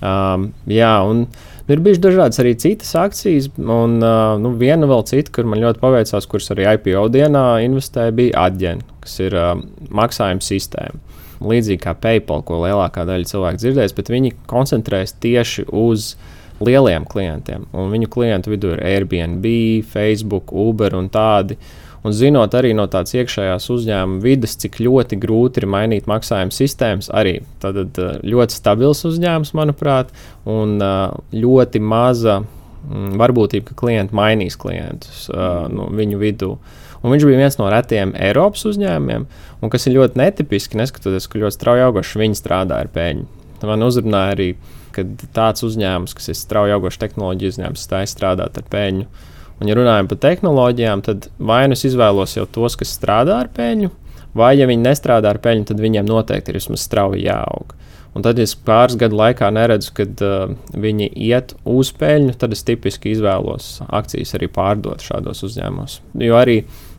Um, 0.00 0.46
jā, 0.70 0.92
un 1.04 1.26
nu, 1.26 1.74
ir 1.74 1.82
bijušas 1.84 2.02
dažādas 2.06 2.40
arī 2.40 2.54
citas 2.60 2.94
akcijas, 2.96 3.50
un 3.60 3.98
uh, 4.00 4.38
nu, 4.40 4.54
viena 4.60 4.88
vēl 4.88 5.04
cita, 5.10 5.32
kur 5.34 5.48
man 5.50 5.60
ļoti 5.60 5.82
paveicās, 5.82 6.28
kuras 6.30 6.50
arī 6.54 6.66
IPO 6.72 7.04
dienā 7.12 7.44
investēja, 7.66 8.16
bija 8.16 8.46
Adyen, 8.46 8.80
kas 9.04 9.18
ir 9.20 9.36
uh, 9.36 9.52
maksājuma 9.92 10.44
sistēma. 10.44 11.00
Līdzīgi 11.40 11.80
kā 11.84 11.94
PayPal, 11.96 12.42
ko 12.48 12.62
lielākā 12.64 13.06
daļa 13.08 13.28
cilvēku 13.28 13.62
dzirdēs, 13.62 13.96
bet 13.96 14.12
viņi 14.12 14.34
koncentrējas 14.48 15.16
tieši 15.24 15.68
uz 15.72 16.14
lieliem 16.60 17.06
klientiem. 17.08 17.68
Un 17.72 17.92
viņu 17.92 18.10
klientu 18.12 18.52
vidū 18.52 18.74
ir 18.74 18.82
Airbnb, 18.84 19.46
Facebook, 19.88 20.52
Uber 20.52 20.96
un 20.98 21.08
tādi. 21.12 21.56
Uh, 21.56 21.89
Un 22.00 22.14
zinot 22.16 22.54
arī 22.56 22.70
no 22.76 22.86
tādas 22.88 23.12
iekšējās 23.12 23.66
uzņēmuma 23.74 24.22
vidas, 24.24 24.54
cik 24.62 24.78
ļoti 24.80 25.18
grūti 25.20 25.60
ir 25.60 25.66
mainīt 25.68 26.08
maksājuma 26.08 26.54
sistēmas, 26.54 27.10
arī 27.12 27.40
tad, 27.60 27.76
eh, 27.76 28.20
ļoti 28.24 28.56
stabils 28.56 29.04
uzņēmums, 29.08 29.52
manuprāt, 29.58 30.14
un 30.48 30.78
eh, 30.80 30.94
ļoti 31.36 31.82
maza 31.84 32.38
mm, 32.40 33.18
varbūtība, 33.20 33.68
ka 33.68 33.76
klienti 33.82 34.16
mainīs 34.16 34.56
klientus 34.60 35.26
uh, 35.34 35.66
nu, 35.68 35.90
viņu 35.96 36.20
vidū. 36.22 36.54
Un 37.00 37.14
viņš 37.14 37.24
bija 37.28 37.40
viens 37.40 37.56
no 37.60 37.68
retiem 37.72 38.12
Eiropas 38.16 38.64
uzņēmumiem, 38.68 39.26
un 39.60 39.72
kas 39.72 39.86
ir 39.88 39.96
ļoti 39.98 40.20
netipiski, 40.20 40.80
neskatoties, 40.80 41.28
ka 41.28 41.40
ļoti 41.40 41.56
strauji 41.56 41.84
augošs 41.84 42.16
viņi 42.20 42.40
strādā 42.40 42.80
ar 42.80 42.90
peļņu. 42.92 43.28
Man 43.68 43.84
uzrunāja 43.84 44.34
arī, 44.36 44.50
ka 44.96 45.04
tāds 45.36 45.64
uzņēmums, 45.64 46.16
kas 46.16 46.32
ir 46.32 46.38
strauji 46.38 46.76
augošs 46.76 47.00
tehnoloģiju 47.00 47.54
uzņēmums, 47.54 47.84
stājas 47.88 48.16
strādāt 48.16 48.56
ar 48.60 48.68
peļņu. 48.72 49.08
Un, 49.60 49.68
ja 49.68 49.76
runājam 49.76 50.08
par 50.08 50.20
tehnoloģijām, 50.22 51.02
tad 51.04 51.28
vai 51.36 51.66
nu 51.68 51.76
es 51.76 51.84
izvēlos 51.84 52.36
jau 52.38 52.46
tos, 52.48 52.78
kas 52.80 52.94
strādā 52.96 53.42
ar 53.42 53.50
peļņu, 53.52 53.90
vai, 54.36 54.54
ja 54.56 54.68
viņi 54.70 54.86
nestrādā 54.86 55.34
ar 55.34 55.40
peļņu, 55.44 55.68
tad 55.68 55.82
viņiem 55.82 56.08
noteikti 56.08 56.52
ir 56.52 56.60
vismaz 56.60 56.86
strauji 56.86 57.26
jāaug. 57.26 57.76
Un 58.16 58.24
tad, 58.26 58.40
ja 58.40 58.46
es 58.48 58.56
pāris 58.56 58.96
gadu 58.98 59.20
laikā 59.20 59.52
neredzu, 59.54 59.92
kad 59.94 60.22
uh, 60.26 60.50
viņi 60.74 61.12
iet 61.28 61.54
uz 61.68 61.92
peļņu, 61.94 62.34
tad 62.40 62.56
es 62.56 62.64
tipiski 62.66 63.12
izvēlos 63.14 63.76
akcijas 63.86 64.34
arī 64.38 64.48
pārdot 64.50 65.04
šādos 65.04 65.44
uzņēmumos. 65.46 66.00
Jo 66.18 66.40
arī 66.40 66.56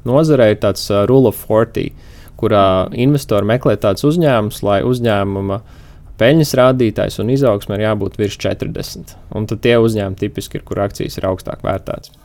nozarē 0.08 0.54
ir 0.54 0.62
tāds 0.64 0.86
uh, 0.94 1.04
rule 1.10 1.34
of 1.34 1.44
40, 1.50 1.92
kurā 2.40 2.66
investori 2.96 3.50
meklē 3.50 3.76
tādus 3.82 4.08
uzņēmumus, 4.08 4.64
lai 4.66 4.80
uzņēmuma 4.88 5.60
peļņas 6.22 6.56
rādītājs 6.62 7.20
un 7.22 7.34
izaugsme 7.34 7.76
ir 7.76 7.90
jābūt 7.90 8.18
virs 8.22 8.40
40. 8.42 9.18
Un 9.36 9.50
tad 9.50 9.66
tie 9.66 9.76
uzņēmumi 9.82 10.22
tipiski 10.22 10.62
ir, 10.62 10.66
kur 10.66 10.86
akcijas 10.86 11.20
ir 11.20 11.28
augstāk 11.28 11.66
vērtētas. 11.66 12.16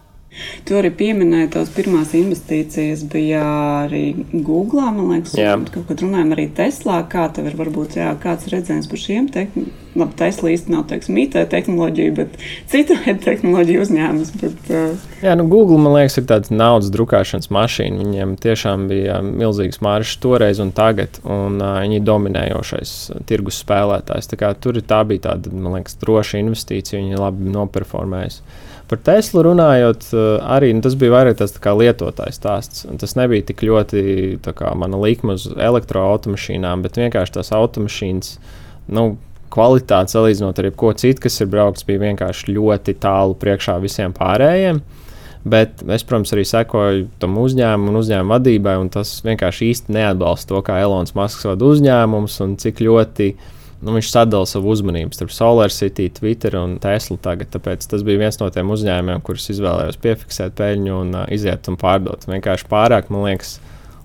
Tu 0.69 0.77
arī 0.79 0.93
pieminēji, 0.95 1.53
tās 1.57 1.73
pirmās 1.75 2.15
investīcijas 2.19 3.07
bija 3.13 3.43
arī 3.87 4.05
Google. 4.33 4.85
Man 4.97 5.15
liekas, 5.15 5.37
jā. 5.39 5.57
kaut 5.73 5.89
kad 5.91 6.05
runājam 6.05 6.37
arī 6.37 6.49
Teslā. 6.57 7.01
Kā 7.11 7.29
tev 7.35 7.51
ir 7.51 7.59
varbūt 7.59 7.99
jā, 8.01 8.13
kāds 8.23 8.49
redzējums 8.53 8.91
par 8.93 9.05
šiem 9.07 9.29
tehnoloģijiem? 9.35 9.83
Labi, 9.97 10.13
Tesla 10.19 10.51
īsti 10.53 10.73
nav 10.73 10.85
teiksim, 10.91 11.17
IT 11.23 11.37
tehnoloģija, 11.53 12.13
bet 12.17 12.35
cita 12.69 12.99
veida 13.01 13.17
tehnoloģija 13.31 13.85
uzņēmums. 13.85 14.33
Bet, 14.43 14.69
uh... 14.69 15.07
Jā, 15.25 15.37
nu 15.41 15.47
Google 15.49 15.79
man 15.81 15.97
liekas, 15.97 16.19
ir 16.21 16.27
tāds 16.29 16.53
naudas 16.53 16.91
drukāšanas 16.95 17.49
mašīna. 17.55 18.03
Viņiem 18.05 18.37
tiešām 18.43 18.87
bija 18.91 19.23
milzīgs 19.25 19.81
māršs 19.85 20.19
toreiz 20.23 20.61
un 20.63 20.75
tagad, 20.77 21.21
un 21.25 21.61
uh, 21.63 21.79
viņi 21.81 22.01
ir 22.01 22.07
dominējošais 22.07 22.95
tirgus 23.29 23.63
spēlētājs. 23.65 24.31
Tā 24.33 24.53
tur 24.61 24.81
tā 24.85 25.03
bija 25.09 25.31
tāda, 25.31 25.53
man 25.55 25.79
liekas, 25.79 25.97
droša 26.03 26.45
investīcija. 26.45 27.01
Viņi 27.01 27.21
labi 27.23 27.53
noperformējuši. 27.57 28.65
Par 28.87 29.01
Teslu 29.03 29.43
runājot, 29.43 30.05
eh, 30.15 30.25
arī 30.47 30.71
nu, 30.75 30.81
tas 30.83 30.95
bija 30.95 31.11
vairāk 31.11 31.41
tas 31.41 31.53
lietotājs 31.53 32.39
stāsts. 32.39 32.85
Tas 32.99 33.17
nebija 33.19 33.43
tik 33.49 33.65
ļoti 33.67 34.39
kā, 34.47 34.75
mana 34.79 34.97
likme 34.97 35.35
uz 35.35 35.49
elektroautomašīnām, 35.51 36.83
bet 36.83 37.01
vienkārši 37.01 37.39
tās 37.39 37.51
automašīnas. 37.51 38.37
Nu, 38.89 39.17
Kvalitāte 39.47 40.11
salīdzinot 40.11 40.59
ar 40.59 40.67
jebko 40.67 40.91
citu, 40.99 41.23
kas 41.23 41.41
ir 41.41 41.47
braukts, 41.47 41.85
bija 41.87 42.01
vienkārši 42.03 42.51
ļoti 42.51 42.97
tālu 42.99 43.37
priekšā 43.39 43.79
visiem 43.81 44.13
pārējiem. 44.13 44.81
Bet 45.47 45.85
es, 45.87 46.03
protams, 46.03 46.33
arī 46.35 46.43
sekoju 46.45 47.07
tam 47.23 47.39
uzņēmumam 47.39 47.93
un 47.93 48.01
uzņēmuma 48.01 48.35
vadībai, 48.35 48.75
un 48.83 48.91
tas 48.91 49.21
vienkārši 49.25 49.71
īsti 49.71 49.95
neatbalsta 49.95 50.51
to, 50.51 50.63
kā 50.67 50.81
Elonas 50.83 51.15
Masks 51.15 51.47
vada 51.47 51.65
uzņēmumus 51.65 52.41
un 52.43 52.57
cik 52.59 52.83
ļoti 52.83 53.31
uh, 53.33 53.56
nu, 53.87 53.95
viņš 53.97 54.11
sadala 54.11 54.49
savu 54.51 54.73
uzmanību 54.75 55.15
starp 55.15 55.33
SolarCity, 55.35 56.11
Twitter 56.19 56.59
un 56.59 56.77
Tesla. 56.83 57.19
Tagad, 57.23 57.53
tāpēc 57.55 57.87
tas 57.91 58.03
bija 58.07 58.25
viens 58.25 58.41
no 58.43 58.51
tiem 58.53 58.73
uzņēmumiem, 58.75 59.23
kurus 59.27 59.49
izvēlējos 59.55 60.01
piefiksēt 60.03 60.59
peļņu 60.59 60.99
un 60.99 61.15
uh, 61.23 61.31
iziet 61.33 61.71
un 61.71 61.79
pārdot. 61.81 62.27
Vienkārši 62.29 62.69
pārāk, 62.71 63.13
man 63.15 63.29
liekas, 63.29 63.57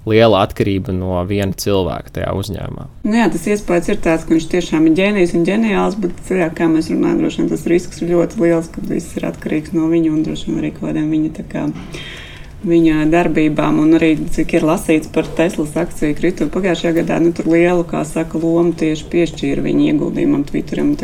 liela 0.08 0.42
atkarība 0.46 0.94
no 0.96 1.20
viena 1.30 1.54
cilvēka 1.58 2.16
tajā 2.16 2.32
uzņēmumā. 2.38 2.88
Nu 3.06 3.20
jā, 3.20 3.28
tas 3.34 3.46
iespējas 3.54 3.92
ir 3.92 4.00
tāds, 4.02 4.26
ka 4.26 4.34
viņš 4.36 4.48
tiešām 4.54 4.88
ir 4.90 4.98
ģēnijs 4.98 5.36
un 5.38 5.46
ģeniāls, 5.50 6.00
bet, 6.02 6.24
jā, 6.30 6.50
kā 6.58 6.70
mēs 6.72 6.90
runājam, 6.94 7.22
droši 7.22 7.44
vien 7.44 7.52
tas 7.52 7.68
risks 7.70 8.02
ir 8.02 8.16
ļoti 8.16 8.42
liels, 8.42 8.72
ka 8.74 8.86
viss 8.90 9.18
ir 9.20 9.30
atkarīgs 9.30 9.76
no 9.78 9.90
viņa 9.92 10.14
un 10.14 10.26
droši 10.26 10.50
vien 10.50 10.62
arī 10.64 10.74
kaut 10.74 10.90
kādiem 10.90 11.14
viņa 11.14 11.34
viņa 12.68 13.08
darbībām, 13.10 13.82
un 13.82 13.98
arī 13.98 14.14
cik 14.34 14.58
ir 14.60 14.66
lasīts 14.68 15.10
par 15.14 15.30
Teslas 15.38 15.74
akciju 15.80 16.18
kritumu 16.18 16.54
pagājušajā 16.54 16.96
gadā, 17.02 17.20
nu, 17.24 17.34
tur 17.36 17.50
lielu, 17.50 17.86
kā 17.88 18.06
saka, 18.08 18.42
lomu 18.42 18.76
tieši 18.78 19.08
piešķīra 19.12 19.66
viņa 19.66 19.92
ieguldījumam 19.92 20.48
Twitteram. 20.50 20.96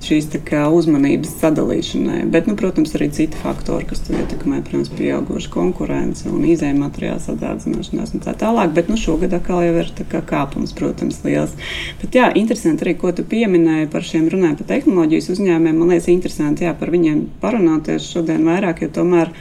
Šīs 0.00 0.30
kā, 0.48 0.62
uzmanības 0.72 1.34
sadalīšanai. 1.42 2.22
Bet, 2.32 2.46
nu, 2.48 2.54
protams, 2.56 2.94
arī 2.96 3.10
citi 3.12 3.36
faktori, 3.36 3.84
kas 3.84 4.00
ietekmē, 4.08 4.62
protams, 4.64 4.88
pieauguša 4.96 5.50
konkurence 5.52 6.24
un 6.30 6.46
izējuma 6.48 6.86
materiāla 6.86 7.20
sadārdzināšanās 7.20 8.14
un 8.16 8.22
tā 8.24 8.32
tālāk. 8.40 8.72
Bet 8.78 8.88
nu, 8.88 8.96
šogad 8.96 9.36
atkal 9.36 9.60
jau 9.66 9.74
ir 9.82 9.90
kā, 10.08 10.22
kāpums, 10.24 10.72
protams, 10.78 11.20
liels. 11.26 11.52
Bet, 12.00 12.16
jā, 12.16 12.30
interesanti 12.40 12.86
arī, 12.86 12.94
ko 13.02 13.12
tu 13.12 13.26
pieminēji 13.28 13.90
par 13.92 14.06
šiem 14.08 14.30
runājot 14.32 14.62
par 14.62 14.70
tehnoloģijas 14.72 15.28
uzņēmumiem. 15.36 15.82
Man 15.82 15.92
liekas, 15.92 16.08
interesanti 16.14 16.64
jā, 16.64 16.72
par 16.80 16.96
viņiem 16.96 17.20
parunāties 17.44 18.08
šodien 18.08 18.48
vairāk, 18.48 18.80
jo 18.86 18.94
tomēr 19.02 19.34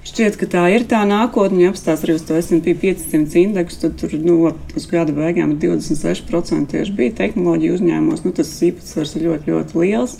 Šķiet, 0.00 0.38
ka 0.40 0.46
tā 0.48 0.62
ir 0.72 0.86
tā 0.88 1.02
nākotne. 1.04 1.60
Ja 1.60 1.72
apstāsta 1.74 2.06
arī 2.06 2.14
uz 2.16 2.22
to 2.24 2.38
SP 2.40 2.72
500 2.72 3.36
indeksu, 3.42 3.82
tad 3.82 3.98
tur 4.00 4.14
nu, 4.16 4.38
uz 4.48 4.86
gada 4.88 5.12
beigām 5.12 5.58
26% 5.60 6.72
tieši 6.72 6.94
bija 6.96 7.16
tehnoloģija 7.18 7.74
uzņēmumos. 7.76 8.24
Nu, 8.24 8.32
tas 8.36 8.54
īpatsvars 8.64 9.12
ir 9.18 9.26
ļoti, 9.28 9.52
ļoti 9.52 9.82
liels. 9.82 10.16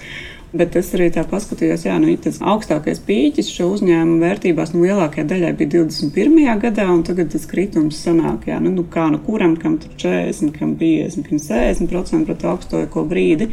Bet 0.51 0.75
es 0.75 0.89
arī 0.97 1.07
tā 1.15 1.23
paskatījos, 1.31 1.85
jā, 1.87 1.95
nu, 2.03 2.11
tas 2.19 2.41
augstākais 2.43 2.99
pīķis 3.07 3.53
šo 3.55 3.69
uzņēmumu 3.77 4.19
vērtībās 4.25 4.73
nu, 4.75 4.81
lielākajai 4.83 5.29
daļai 5.31 5.51
bija 5.61 5.71
21. 5.77 6.41
gadā, 6.65 6.89
un 6.91 7.05
tagad 7.07 7.31
tas 7.31 7.45
kritums 7.47 8.01
sanāk, 8.03 8.49
jā, 8.51 8.57
nu, 8.65 8.73
nu 8.75 8.83
kā 8.91 9.05
nu 9.15 9.21
kuram, 9.23 9.55
kam 9.61 9.77
tur 9.79 9.95
40, 10.03 10.51
kam 10.57 10.73
50, 10.81 11.29
kam 11.29 11.39
60% 11.45 12.27
pret 12.27 12.43
augstāko 12.51 13.05
brīdi. 13.13 13.53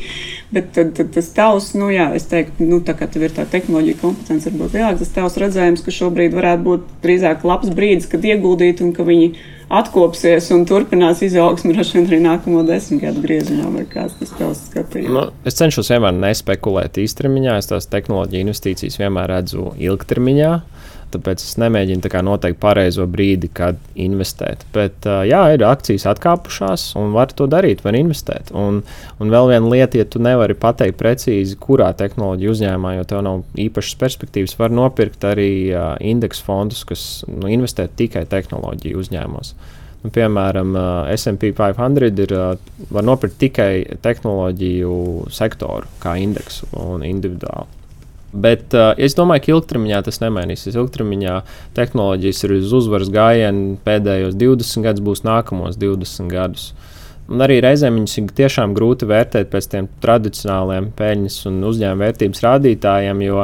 Bet 0.49 0.71
tad, 0.73 0.95
tad 0.97 1.13
tas 1.13 1.29
tavs, 1.37 1.69
nu 1.77 1.91
jā, 1.93 2.09
es 2.17 2.25
teiktu, 2.31 2.65
nu, 2.65 2.81
tā 2.81 2.97
kā 2.97 3.05
tev 3.13 3.27
ir 3.27 3.37
tā 3.37 3.45
tehnoloģija 3.51 4.01
kompetence, 4.01 4.49
varbūt 4.49 4.79
lielāks, 4.79 5.03
tas 5.03 5.13
tavs 5.19 5.37
redzējums, 5.43 5.85
ka 5.85 5.93
šobrīd 5.99 6.33
varētu 6.33 6.65
būt 6.65 6.89
drīzāk 7.05 7.45
labs 7.45 7.69
brīdis, 7.77 8.09
kad 8.09 8.25
ieguldīt 8.25 8.81
un 8.81 8.97
ka 8.97 9.05
viņi 9.05 9.35
atkopsies 9.73 10.49
un 10.55 10.63
turpinās 10.67 11.21
izaugsmu 11.25 11.73
droši 11.75 11.97
vien 11.97 12.07
arī 12.07 12.19
nākamo 12.23 12.63
desmit 12.67 13.03
gadu 13.03 13.23
griezumā, 13.23 13.67
vai 13.73 13.83
kāds 13.91 14.15
tas 14.19 14.31
tavs 14.37 14.63
skatījums? 14.69 15.13
Nu, 15.13 15.25
es 15.47 15.59
cenšos 15.59 15.91
vienmēr 15.91 16.15
nespekulēt 16.21 16.99
īstermiņā, 17.03 17.57
es 17.61 17.71
tās 17.71 17.89
tehnoloģiju 17.91 18.47
investīcijas 18.47 18.99
vienmēr 19.01 19.31
redzu 19.35 19.73
ilgtermiņā. 19.89 20.51
Tāpēc 21.13 21.39
es 21.43 21.55
nemēģinu 21.61 22.21
noteikt 22.27 22.59
pareizo 22.59 23.05
brīdi, 23.07 23.47
kad 23.53 23.79
investēt. 23.95 24.65
Bet, 24.75 25.05
jā, 25.05 25.39
ir 25.55 25.63
akcijas 25.63 26.07
atkāpušās, 26.11 26.89
un 26.99 27.13
var 27.15 27.31
to 27.31 27.47
darīt, 27.47 27.83
var 27.85 27.95
investēt. 27.95 28.51
Un, 28.51 28.81
un 29.21 29.31
vēl 29.31 29.53
viena 29.53 29.71
lieta, 29.71 30.01
ja 30.01 30.07
tu 30.07 30.19
nevari 30.23 30.57
pateikt 30.57 30.99
precīzi, 30.99 31.55
kurā 31.63 31.93
tehnoloģija 31.97 32.53
uzņēmumā, 32.53 32.97
jo 32.97 33.07
tev 33.07 33.23
nav 33.27 33.43
īpašas 33.67 33.99
perspektīvas, 34.03 34.57
var 34.59 34.75
nopirkt 34.75 35.23
arī 35.27 35.49
indeksu 36.03 36.43
fondus, 36.47 36.83
kas 36.87 37.07
nu, 37.31 37.47
investē 37.51 37.87
tikai 37.87 38.25
tehnoloģiju 38.27 39.03
uzņēmumos. 39.05 39.55
Nu, 40.03 40.11
piemēram, 40.13 40.75
SP 41.09 41.53
500 41.57 42.11
ir, 42.27 42.35
var 42.93 43.07
nopirkt 43.07 43.39
tikai 43.41 43.71
tehnoloģiju 44.03 44.93
sektoru 45.33 45.89
kā 46.03 46.19
indeksu 46.21 46.69
un 46.83 47.07
individuāli. 47.07 47.76
Bet 48.33 48.75
uh, 48.75 48.91
es 48.99 49.15
domāju, 49.15 49.45
ka 49.45 49.53
ilgtermiņā 49.55 50.01
tas 50.03 50.19
nemainīsies. 50.19 50.75
Ilgtermiņā 50.75 51.37
tehnoloģijas 51.77 52.43
ir 52.43 52.57
uz 52.57 52.75
uzvaras 52.75 53.11
gājienu 53.13 53.77
pēdējos 53.87 54.35
20 54.35 54.83
gadus, 54.83 55.05
būs 55.05 55.23
nākamos 55.23 55.79
20 55.79 56.27
gadus. 56.33 56.73
Un 57.27 57.43
arī 57.43 57.59
reizēm 57.63 57.97
viņus 57.99 58.19
ir 58.19 58.35
tiešām 58.35 58.75
grūti 58.75 59.07
vērtēt 59.07 59.49
pēc 59.51 59.71
tiem 59.71 59.87
tradicionāliem 60.03 60.91
peļņas 60.95 61.41
un 61.49 61.57
uzņēmuma 61.67 62.07
vērtības 62.07 62.43
rādītājiem, 62.45 63.23
jo 63.25 63.41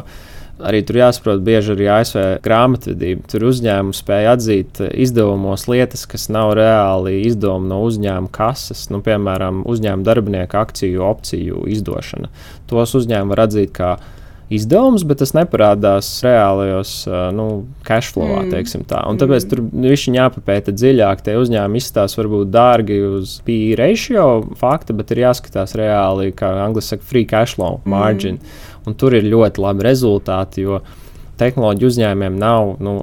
arī 0.64 0.80
tur 0.88 1.00
jāsaprot, 1.02 1.42
bieži 1.44 1.74
arī 1.74 1.90
ASV 1.92 2.24
grāmatvedība. 2.46 3.28
Tur 3.32 3.48
uzņēmumi 3.50 3.98
spēja 3.98 4.36
atzīt 4.38 4.80
izdevumos 4.92 5.68
lietas, 5.72 6.06
kas 6.08 6.30
nav 6.32 6.54
reāli 6.60 7.22
izdevumi 7.28 7.72
no 7.72 7.82
uzņēmuma 7.88 8.32
kases, 8.36 8.86
nu, 8.94 9.02
piemēram, 9.04 9.64
uzņēmuma 9.68 10.08
darbinieku 10.08 10.60
akciju 10.60 11.04
opciju 11.08 11.66
izdošana. 11.76 12.32
Tos 12.72 12.96
uzņēmumi 13.00 13.36
var 13.36 13.48
atzīt 13.48 13.76
kā 13.76 13.96
izdevums, 14.52 15.04
bet 15.08 15.22
tas 15.22 15.34
neparādās 15.36 16.10
reālajos 16.26 16.94
nu, 17.36 17.48
cash 17.88 18.14
flow. 18.16 18.28
Mm. 18.42 18.52
Un 19.10 19.22
tāpēc 19.22 19.46
mm. 19.46 19.52
tur 19.52 19.64
viņš 19.86 20.08
jāpapēta 20.18 20.74
dziļāk. 20.76 21.24
Tie 21.26 21.38
uzņēmumi 21.40 21.82
izstāsta 21.82 22.22
varbūt 22.22 22.52
dārgi 22.54 23.00
uz 23.08 23.38
PE 23.48 23.78
ratio 23.80 24.28
fakta, 24.60 24.96
bet 24.98 25.14
ir 25.14 25.24
jāskatās 25.26 25.78
reāli, 25.80 26.34
kā 26.36 26.52
angļuiski 26.66 26.96
saka, 26.96 27.10
free 27.14 27.30
cash 27.30 27.58
flow 27.58 27.80
margin. 27.90 28.40
Mm. 28.42 28.70
Un 28.90 29.00
tur 29.00 29.16
ir 29.16 29.28
ļoti 29.30 29.64
labi 29.64 29.88
rezultāti, 29.88 30.68
jo 30.68 30.84
tehnoloģiju 31.40 31.96
uzņēmumiem 31.96 32.40
nav. 32.42 32.76
Nu, 32.84 33.00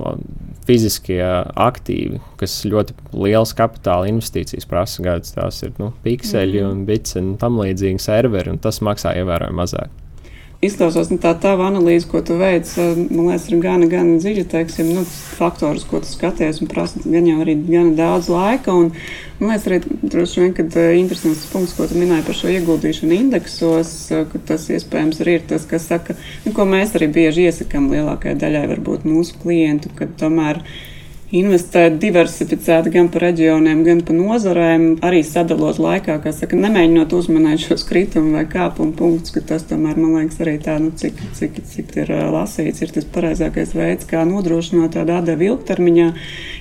Fiziskie 0.70 1.24
aktīvi, 1.58 2.20
kas 2.38 2.52
ļoti 2.68 2.94
liels 3.16 3.50
kapitāla 3.58 4.06
investīcijas 4.06 4.68
prasa, 4.70 5.00
kādas 5.02 5.32
tās 5.34 5.56
ir 5.66 5.72
nu, 5.80 5.88
pikseļi, 6.04 6.60
mm. 6.60 6.68
un 6.68 6.84
bits 6.86 7.16
un 7.18 7.32
tam 7.40 7.58
līdzīgi 7.58 7.98
serveri, 8.04 8.52
un 8.52 8.60
tas 8.62 8.78
maksā 8.84 9.16
ievērojami 9.18 9.58
mazāk 9.58 9.99
izklausās 10.64 11.08
nu, 11.08 11.16
tā 11.20 11.32
tā 11.40 11.54
analīze, 11.56 12.06
ko 12.08 12.20
tu 12.24 12.36
veic. 12.40 12.68
Man 13.08 13.30
liekas, 13.30 13.46
ir 13.48 13.62
gana, 13.62 13.88
gana 13.90 14.18
dziļa, 14.20 14.44
teiksim, 14.52 14.90
nu, 14.96 15.04
faktorus, 15.38 15.86
ko 15.88 16.02
tu 16.04 16.10
skaties, 16.10 16.60
un 16.60 16.68
prasa 16.70 17.00
gan 17.04 17.28
jau 17.28 17.38
arī 17.40 17.56
gana 17.64 17.94
daudz 17.96 18.28
laika. 18.32 18.74
Un, 18.76 18.92
man 19.40 19.54
liekas, 19.54 19.66
arī 19.70 19.80
droši 20.02 20.44
vien, 20.44 20.52
kad 20.58 20.76
interesants 21.00 21.46
punkts, 21.52 21.74
ko 21.78 21.88
tu 21.88 21.96
minēji 22.00 22.26
par 22.28 22.38
šo 22.42 22.52
ieguldīšanu 22.52 23.16
indeksos, 23.16 23.94
ka 24.32 24.44
tas 24.52 24.68
iespējams 24.76 25.24
arī 25.24 25.38
ir 25.38 25.48
tas, 25.54 25.64
kas 25.70 25.88
saka, 25.88 26.18
nu, 26.44 26.52
ko 26.56 26.68
mēs 26.68 26.92
arī 26.98 27.08
bieži 27.16 27.48
iesakām 27.48 27.88
lielākajai 27.94 28.36
daļai 28.44 28.66
varbūt 28.76 29.08
mūsu 29.08 29.40
klientu, 29.40 29.92
ka 29.96 30.10
tomēr 30.20 30.60
investēt 31.36 31.98
diversificēti 32.02 32.90
gan 32.94 33.08
pa 33.12 33.22
reģioniem, 33.22 33.82
gan 33.86 34.00
pa 34.06 34.14
nozarēm, 34.16 34.86
arī 35.06 35.20
sadalot 35.26 35.78
laikā, 35.82 36.16
kā 36.24 36.32
saka, 36.34 36.58
nemēģinot 36.58 37.14
uzmanēt 37.14 37.62
šos 37.68 37.84
kritumu 37.86 38.34
vai 38.38 38.44
kāpumu 38.50 38.96
punktus, 38.98 39.34
ka 39.34 39.42
tas 39.52 39.66
tomēr, 39.70 39.98
man 40.00 40.16
liekas, 40.18 40.40
arī 40.42 40.56
tā, 40.62 40.76
nu, 40.82 40.90
cik, 40.98 41.20
cik, 41.38 41.60
cik 41.70 41.94
ir 42.02 42.12
lasīts, 42.34 42.82
ir 42.82 42.94
tas 42.96 43.06
pareizākais 43.14 43.76
veids, 43.78 44.08
kā 44.10 44.24
nodrošināt 44.28 44.96
tādu 44.98 45.14
atdevi 45.20 45.50
ilgtermiņā. 45.52 46.08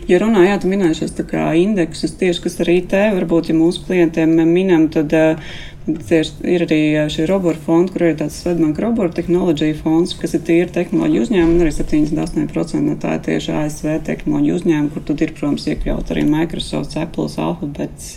Ja 0.09 0.21
runājāt, 0.21 0.69
minējušies 0.69 1.17
tā 1.17 1.25
kā 1.29 1.49
indeksus, 1.57 2.13
tieši 2.21 2.45
kas 2.45 2.61
arī 2.65 2.79
te, 2.89 3.01
varbūt, 3.17 3.49
ja 3.49 3.57
mūsu 3.57 3.83
klientiem 3.89 4.37
minam, 4.49 4.87
tad 4.93 5.13
uh, 5.17 5.57
ir 5.87 6.63
arī 6.65 6.79
šī 7.09 7.25
robotu 7.29 7.61
fonda, 7.65 7.93
kur 7.93 8.05
ir 8.05 8.17
tāds 8.19 8.37
Svetbanka 8.41 8.83
robotu 8.83 9.19
tehnoloģija 9.19 9.77
fonds, 9.79 10.15
kas 10.19 10.35
ir 10.37 10.43
tīri 10.47 10.73
tehnoloģiju 10.75 11.25
uzņēmumi, 11.25 11.55
un 11.55 11.65
arī 11.65 11.73
78% 11.73 12.83
no 12.85 12.97
tā 13.01 13.15
ir 13.17 13.23
tieši 13.25 13.55
ASV 13.61 13.95
tehnoloģiju 14.09 14.59
uzņēmumi, 14.59 14.93
kur 14.93 15.05
tad 15.07 15.23
ir, 15.25 15.33
protams, 15.37 15.67
iekļaut 15.71 16.13
arī 16.13 16.25
Microsoft, 16.29 16.97
Apple, 16.99 17.29
Alphabet, 17.45 18.09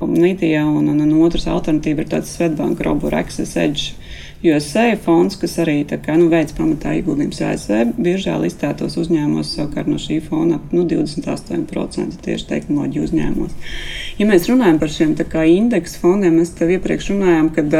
Nvidia, 0.00 0.64
un, 0.64 0.88
un, 0.88 1.02
un 1.04 1.16
otrs 1.26 1.48
alternatīva 1.50 2.06
ir 2.06 2.12
tāds 2.14 2.32
Svetbanka 2.36 2.86
robotu 2.86 3.18
Access 3.18 3.58
Edge 3.60 3.92
USA 4.40 4.94
fonds, 4.96 5.36
kas 5.36 5.58
arī 5.60 5.82
kā, 5.84 6.14
nu, 6.16 6.30
veids 6.32 6.54
pamatā 6.56 6.94
ieguldījums 6.96 7.42
ASV, 7.44 7.90
biežā 8.00 8.38
listētos 8.40 8.96
uzņēmumos 9.02 9.50
savukārt 9.56 9.90
no 9.92 9.98
šī 10.00 10.16
fona 10.24 10.56
nu, 10.72 10.86
28% 10.88 12.22
tieši 12.24 12.48
tehnoloģiju 12.48 13.04
uzņēmumos. 13.04 13.74
Ja 14.16 14.28
mēs 14.30 14.48
runājam 14.48 14.80
par 14.80 14.94
šiem 14.94 15.12
kā, 15.20 15.44
indeksu 15.44 16.00
fondiem, 16.00 16.40
mēs 16.40 16.54
tev 16.56 16.72
iepriekš 16.72 17.12
runājām, 17.12 17.52
kad, 17.58 17.76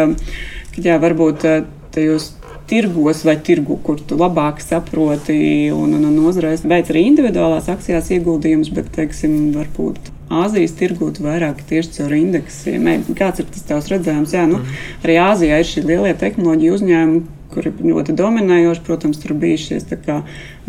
kad 0.77 0.91
jā, 0.91 1.01
varbūt 1.01 1.49
tajos 1.97 2.35
tirgos 2.69 3.25
vai 3.25 3.39
tirgu, 3.41 3.81
kur 3.83 4.05
tu 4.05 4.21
labāk 4.21 4.61
saproti 4.61 5.41
un, 5.75 5.97
un, 5.97 6.07
un 6.13 6.23
uzreiz 6.29 6.61
veic 6.69 6.93
arī 6.93 7.09
individuālās 7.09 7.73
akcijās 7.73 8.13
ieguldījumus, 8.21 8.71
bet, 8.77 8.93
teiksim, 9.01 9.55
varbūt 9.57 10.13
Āzijas 10.31 10.77
tirgū 10.79 11.11
vairāk 11.25 11.65
tieši 11.67 11.97
caur 11.97 12.15
indeksiem. 12.15 12.87
Kāds 13.19 13.43
ir 13.43 13.51
tas 13.51 13.67
tavs 13.67 13.91
redzējums? 13.91 14.35
Jā, 14.37 14.47
nu, 14.47 14.61
mhm. 14.61 14.81
arī 15.03 15.19
Āzijā 15.25 15.59
ir 15.59 15.67
šie 15.67 15.83
lielie 15.83 16.15
tehnoloģiju 16.21 16.77
uzņēmumi, 16.79 17.23
kuri 17.51 17.73
ļoti 17.83 18.15
dominējoši. 18.15 18.85
Protams, 18.87 19.19
tur 19.19 19.35
bija 19.43 19.59
šīs 19.59 19.89
kā, 20.07 20.21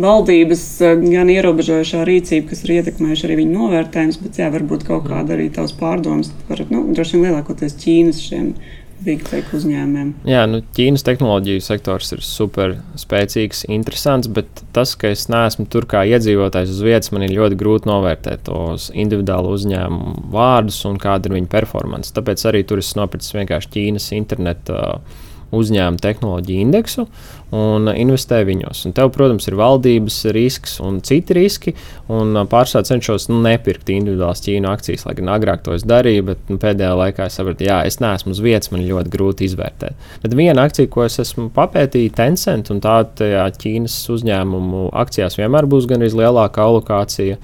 valdības 0.01 0.65
gan 1.03 1.29
ierobežojošā 1.29 2.01
rīcība, 2.09 2.49
kas 2.49 2.65
ir 2.65 2.79
ietekmējuši 2.79 3.27
arī 3.27 3.37
viņu 3.43 3.57
novērtējumus, 3.59 4.21
bet 4.25 4.41
jā, 4.41 4.49
varbūt 4.55 4.87
kaut 4.89 5.05
mhm. 5.05 5.13
kāda 5.13 5.37
arī 5.37 5.49
tavs 5.53 5.77
pārdomas 5.77 6.33
par, 6.49 6.65
nu, 6.73 6.87
droši 6.95 7.19
vien 7.19 7.29
lielākoties 7.29 7.77
Ķīnas 7.85 8.23
šiem 8.25 8.53
big 9.05 9.23
tech 9.27 9.49
uzņēmumiem. 9.55 10.13
Jā, 10.29 10.43
nu, 10.49 10.61
Ķīnas 10.75 11.05
tehnoloģiju 11.07 11.63
sektors 11.65 12.11
ir 12.15 12.23
super 12.25 12.75
spēcīgs, 12.99 13.65
interesants, 13.71 14.29
bet 14.31 14.63
tas, 14.75 14.93
ka 14.99 15.11
es 15.13 15.27
neesmu 15.31 15.67
tur 15.71 15.87
kā 15.89 16.03
iedzīvotājs 16.09 16.73
uz 16.75 16.83
vietas, 16.85 17.11
man 17.15 17.25
ir 17.25 17.35
ļoti 17.37 17.59
grūti 17.59 17.89
novērtēt 17.89 18.45
tos 18.49 18.89
individuālu 18.93 19.55
uzņēmumu 19.57 20.29
vārdus 20.33 20.83
un 20.89 21.01
kāda 21.01 21.29
ir 21.29 21.39
viņu 21.39 21.51
performance. 21.51 22.13
Tāpēc 22.15 22.45
arī 22.49 22.63
tur 22.67 22.83
es 22.83 22.93
nopirku 22.99 23.41
vienkārši 23.41 23.75
Ķīnas 23.75 24.11
internetu. 24.17 24.77
Uh, 24.77 25.27
uzņēmuma 25.55 26.01
tehnoloģiju 26.01 26.65
indeksu 26.65 27.05
un 27.51 27.89
investē 27.91 28.41
viņos. 28.47 28.85
Un 28.87 28.93
tev, 28.95 29.09
protams, 29.11 29.47
ir 29.49 29.57
valdības 29.59 30.19
risks 30.35 30.77
un 30.83 31.01
citi 31.05 31.35
riski. 31.35 31.73
Un 32.11 32.37
pārsvarā 32.51 32.87
cenšos 32.87 33.27
nu, 33.31 33.41
nepirkt 33.43 33.91
individuālas 33.91 34.43
Ķīnu 34.45 34.69
akcijas, 34.71 35.03
lai 35.07 35.17
gan 35.19 35.33
agrāk 35.35 35.65
to 35.65 35.75
es 35.75 35.83
darīju, 35.87 36.27
bet 36.31 36.51
nu, 36.51 36.59
pēdējā 36.61 36.93
laikā 37.01 37.27
es 37.27 37.35
sapratu, 37.39 37.67
ka 37.67 37.81
es 37.89 37.99
neesmu 38.03 38.35
uz 38.35 38.43
vietas, 38.43 38.71
man 38.71 38.85
ļoti 38.87 39.11
grūti 39.11 39.49
izvērtēt. 39.49 40.07
Bet 40.23 40.37
viena 40.39 40.67
akcija, 40.69 40.91
ko 40.91 41.05
es 41.07 41.19
esmu 41.23 41.49
papētījis, 41.55 42.15
Tencent, 42.15 42.71
un 42.71 42.79
tā 42.83 43.01
Ķīnas 43.11 43.97
uzņēmumu 44.15 44.87
akcijās 45.03 45.37
vienmēr 45.39 45.67
būs 45.71 45.89
gan 45.91 46.03
vislielākā 46.07 46.63
alokācija. 46.63 47.39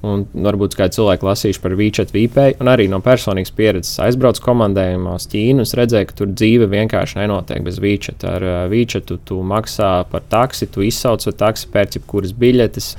Un 0.00 0.22
varbūt 0.32 0.72
kādi 0.78 0.96
cilvēki 0.96 1.26
lasījuši 1.28 1.60
par 1.60 1.74
WeChat 1.76 2.12
VPay, 2.14 2.54
un 2.62 2.70
arī 2.72 2.86
no 2.88 3.02
personīgas 3.04 3.52
pieredzes 3.52 3.98
aizbraucu 4.00 4.40
komandējumos 4.46 5.28
Ķīnu. 5.28 5.66
Es 5.66 5.74
redzēju, 5.76 6.08
ka 6.08 6.16
tur 6.22 6.30
dzīve 6.32 6.70
vienkārši 6.72 7.18
nenotiek 7.20 7.60
bez 7.66 7.76
WeChat. 7.84 8.24
Ar 8.24 8.46
uh, 8.46 8.60
WeChat 8.72 9.04
tu, 9.10 9.18
tu 9.28 9.42
maksā 9.44 9.90
par 10.08 10.24
taksi, 10.32 10.70
tu 10.72 10.86
izsauc 10.86 11.26
ar 11.28 11.36
taksi, 11.42 11.68
pēc 11.74 11.98
jebkuras 11.98 12.32
biļetes. 12.32 12.94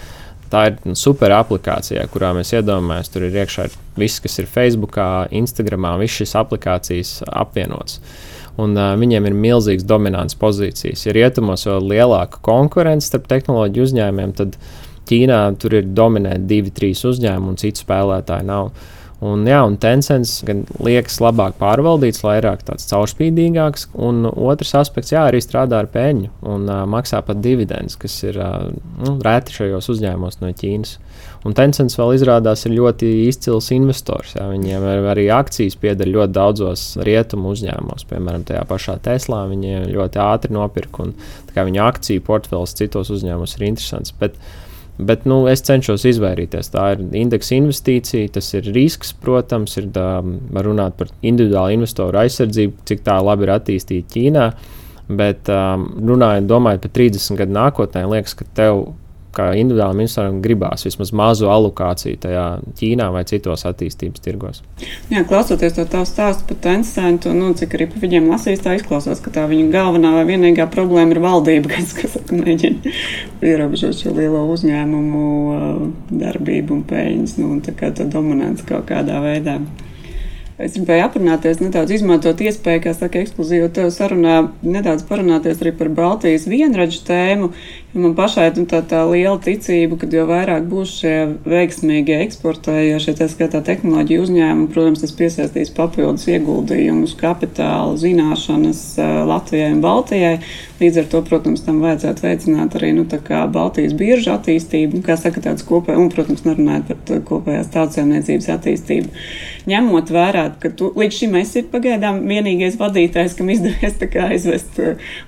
Tā 0.51 0.65
ir 0.67 0.77
nu, 0.85 0.93
super 0.99 1.33
aplikācija, 1.33 2.03
kurā 2.11 2.35
mēs 2.37 2.51
iedomājamies, 2.53 3.09
tur 3.09 3.25
ir 3.25 3.39
iekšā 3.39 3.65
viss, 3.97 4.21
kas 4.21 4.37
ir 4.43 4.51
Facebook, 4.51 4.99
Instagram, 5.31 5.87
visas 6.03 6.21
šīs 6.21 6.35
aplikācijas 6.43 7.15
apvienotas 7.31 8.01
un 8.59 8.75
uh, 8.75 8.93
viņiem 8.99 9.29
ir 9.29 9.35
milzīgas 9.47 9.87
dominantas 9.87 10.37
pozīcijas. 10.39 11.05
Ja 11.07 11.15
rietumos 11.15 11.63
vēl 11.65 11.87
lielāka 11.93 12.41
konkurence 12.45 13.07
starp 13.07 13.29
tehnoloģiju 13.31 13.87
uzņēmumiem, 13.87 14.33
tad 14.37 14.57
Ķīnā 15.11 15.43
tur 15.59 15.75
ir 15.81 15.91
dominēti 15.91 16.47
divi, 16.47 16.73
trīs 16.75 17.03
uzņēmumi, 17.07 17.53
un 17.53 17.61
citu 17.61 17.83
spēlētāju 17.83 18.47
nav. 18.47 18.73
Un, 19.21 19.43
jā, 19.45 19.59
un 19.61 19.75
Tencents 19.77 20.39
gan 20.47 20.63
liekas 20.81 21.19
labāk 21.21 21.53
pārvaldīts, 21.59 22.23
vairāk 22.25 22.63
tāds 22.65 22.87
caurspīdīgāks, 22.89 23.91
un 24.01 24.23
otrs 24.25 24.71
aspekts, 24.79 25.11
jā, 25.13 25.27
arī 25.29 25.37
strādā 25.45 25.77
ar 25.83 25.89
peļņu 25.93 26.31
un 26.49 26.65
uh, 26.65 26.79
maksā 26.89 27.19
pat 27.27 27.37
dividendus, 27.43 27.99
kas 28.01 28.15
ir 28.25 28.39
uh, 28.41 28.71
nu, 28.97 29.13
reti 29.21 29.53
šajos 29.59 29.91
uzņēmumos 29.93 30.41
no 30.41 30.49
Ķīnas. 30.57 30.95
Un 31.45 31.53
Tencents 31.57 31.99
vēl 31.99 32.15
izrādās 32.17 32.65
ir 32.65 32.73
ļoti 32.79 33.11
izcils 33.27 33.69
investors. 33.77 34.33
Jā. 34.39 34.47
Viņiem 34.49 34.87
ir 34.89 35.11
arī 35.13 35.27
akcijas 35.33 35.77
pieder 35.81 36.09
ļoti 36.09 36.35
daudzos 36.37 36.87
rietumu 37.05 37.53
uzņēmumos, 37.53 38.07
piemēram, 38.09 38.47
tajā 38.49 38.65
pašā 38.69 38.97
Teslā. 39.05 39.43
Viņi 39.53 39.85
ļoti 39.93 40.21
ātri 40.21 40.57
nopirka, 40.57 41.05
un 41.05 41.13
viņu 41.53 41.85
akciju 41.85 42.25
portfels 42.25 42.73
citos 42.77 43.13
uzņēmumos 43.13 43.57
ir 43.57 43.69
interesants. 43.69 44.13
Bet, 44.21 44.37
uh, 44.37 44.70
Bet 45.01 45.23
nu, 45.25 45.39
es 45.49 45.63
cenšos 45.65 46.03
izvairīties. 46.05 46.69
Tā 46.75 46.91
ir 46.93 46.99
indeksa 47.17 47.55
investīcija, 47.57 48.29
tas 48.35 48.51
ir 48.53 48.67
risks, 48.75 49.15
protams, 49.17 49.73
ir 49.81 49.87
tā, 49.95 50.05
runāt 50.61 50.97
par 50.99 51.09
individuālu 51.25 51.79
investoru 51.79 52.21
aizsardzību, 52.21 52.83
cik 52.85 53.01
tā 53.07 53.17
labi 53.25 53.47
ir 53.47 53.53
attīstīta 53.55 54.13
Ķīnā. 54.13 54.45
Bet 55.11 55.49
um, 55.51 55.87
runājot, 56.07 56.45
domājot 56.47 56.85
par 56.85 56.93
30 56.99 57.39
gadu 57.41 57.55
nākotnē, 57.57 58.05
liekas, 58.13 58.37
ka 58.37 58.45
tev 58.55 58.83
kā 59.35 59.51
individuālam 59.59 60.01
investoram 60.01 60.39
gribās 60.43 60.85
vismaz 60.87 61.11
mazu 61.15 61.49
alokāciju 61.51 62.19
tajā 62.25 62.45
Ķīnā 62.79 63.07
vai 63.13 63.23
citos 63.29 63.65
attīstības 63.69 64.23
tirgos. 64.23 64.61
Jā, 65.11 65.23
klausoties 65.27 65.75
to 65.77 65.85
tavu 65.89 66.07
stāstu 66.09 66.47
par 66.49 66.59
Tencentu, 66.65 67.33
nu, 67.35 67.51
cik 67.57 67.77
arī 67.77 67.87
par 67.91 68.03
viņiem 68.05 68.31
lasīs, 68.31 68.63
tā 68.63 68.75
izklausās, 68.79 69.21
ka 69.23 69.33
tā 69.35 69.45
viņa 69.51 69.69
galvenā 69.73 70.15
vai 70.17 70.25
vienīgā 70.31 70.67
problēma 70.73 71.15
ir 71.15 71.21
valdība, 71.23 71.71
kas, 71.75 71.93
kas 71.97 72.17
mēģina 72.31 72.95
ierobežot 73.45 74.01
šo 74.01 74.15
lielo 74.17 74.43
uzņēmumu 74.55 75.27
uh, 75.51 75.85
darbību 76.11 76.79
un 76.79 76.83
peļņas, 76.89 77.37
nu, 77.41 77.53
un 77.55 77.63
tā 77.65 77.75
kā 77.77 77.93
tā 77.95 78.09
dominants 78.11 78.67
kaut 78.67 78.89
kādā 78.91 79.21
veidā. 79.23 79.61
Es 80.61 80.75
gribēju 80.75 81.07
aprunāties, 81.07 81.57
nedaudz 81.63 81.95
izmantot 81.95 82.41
iespēju, 82.45 82.83
kā 82.83 82.91
saka, 82.93 83.21
ekskluzīvi 83.23 83.69
tev 83.73 83.89
sarunā, 83.93 84.35
nedaudz 84.61 85.07
parunāties 85.09 85.61
arī 85.63 85.71
par 85.79 85.89
Baltijas 85.97 86.45
vienradžu 86.49 87.01
tēmu. 87.07 87.49
Man 87.91 88.13
pašai 88.15 88.45
nu, 88.55 88.63
tā, 88.71 88.79
tā 88.87 89.01
liela 89.03 89.35
ticība, 89.43 89.97
ka 89.99 90.07
jo 90.07 90.23
vairāk 90.29 90.63
būs 90.71 90.93
šie 91.01 91.15
veiksmīgie 91.43 92.21
eksportējošie, 92.23 93.17
tā 93.19 93.27
skaitā 93.27 93.59
tehnoloģiju 93.67 94.21
uzņēmumi, 94.23 94.69
protams, 94.71 95.01
tas 95.03 95.11
piesaistīs 95.17 95.73
papildus 95.75 96.23
ieguldījumus, 96.31 97.17
kapitālu, 97.19 97.97
zināšanas 97.99 98.79
Latvijai 99.27 99.73
un 99.75 99.81
Baltijai. 99.83 100.37
Līdz 100.79 101.01
ar 101.01 101.09
to, 101.11 101.19
protams, 101.27 101.65
tam 101.65 101.81
vajadzētu 101.83 102.23
veicināt 102.25 102.77
arī 102.79 102.93
nu, 102.95 103.03
Baltijas 103.51 103.91
biržu 103.99 104.31
attīstību, 104.37 105.03
kā 105.05 105.19
saka, 105.19 105.43
tāds 105.43 105.67
kopējs, 105.67 105.99
un, 105.99 106.07
protams, 106.15 106.45
nerunājot 106.47 107.03
par 107.09 107.21
kopējās 107.27 107.69
tautsēmniecības 107.75 108.49
attīstību. 108.55 109.11
Ņemot 109.69 110.09
vērā, 110.15 110.47
ka 110.63 110.71
tu 110.73 110.89
līdz 110.97 111.19
šim 111.19 111.35
esi 111.43 111.61
pagaidām 111.69 112.23
vienīgais 112.25 112.79
vadītājs, 112.79 113.35
kam 113.37 113.51
izdevies 113.53 113.99
aizvest 114.31 114.79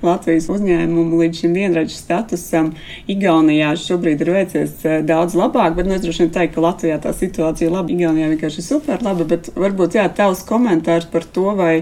Latvijas 0.01 0.49
uzņēmumu 0.49 1.21
līdz 1.21 1.43
šim 1.43 1.53
vienradžu 1.59 1.99
statusam 1.99 2.52
esam 2.53 2.73
Igaunijā. 3.09 3.73
Šobrīd 3.79 4.21
ir 4.21 4.33
veicies 4.37 4.85
eh, 4.85 5.01
daudz 5.05 5.35
labāk, 5.37 5.75
bet 5.77 5.89
nu, 5.89 5.97
es 5.97 6.03
droši 6.05 6.25
vien 6.25 6.33
teiktu, 6.33 6.55
ka 6.55 6.65
Latvijā 6.67 6.99
tā 7.01 7.13
situācija 7.17 7.69
ir 7.69 7.73
laba. 7.73 7.91
Igaunijā 7.93 8.29
vienkārši 8.33 8.61
ir 8.61 8.67
super 8.67 9.05
laba, 9.05 9.25
bet 9.25 9.49
varbūt 9.57 9.97
jā, 9.97 10.07
tavs 10.13 10.45
komentārs 10.47 11.09
par 11.11 11.25
to, 11.25 11.49
vai, 11.57 11.73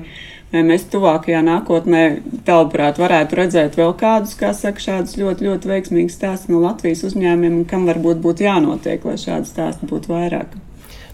vai 0.53 0.63
mēs 0.67 0.87
tuvākajā 0.93 1.43
nākotnē, 1.47 2.03
tavuprāt, 2.47 3.01
varētu 3.01 3.39
redzēt 3.41 3.77
vēl 3.79 3.93
kādus, 3.99 4.35
kā 4.39 4.53
saka, 4.57 4.83
šādus 4.83 5.19
ļoti, 5.19 5.49
ļoti 5.49 5.71
veiksmīgus 5.75 6.17
stāstus 6.19 6.51
no 6.53 6.63
Latvijas 6.63 7.05
uzņēmumiem, 7.11 7.61
un 7.61 7.69
kam 7.69 7.87
varbūt 7.89 8.23
būtu 8.23 8.47
jānotiek, 8.47 9.05
lai 9.05 9.19
šādu 9.19 9.49
stāstu 9.51 9.91
būtu 9.91 10.15
vairāk. 10.15 10.59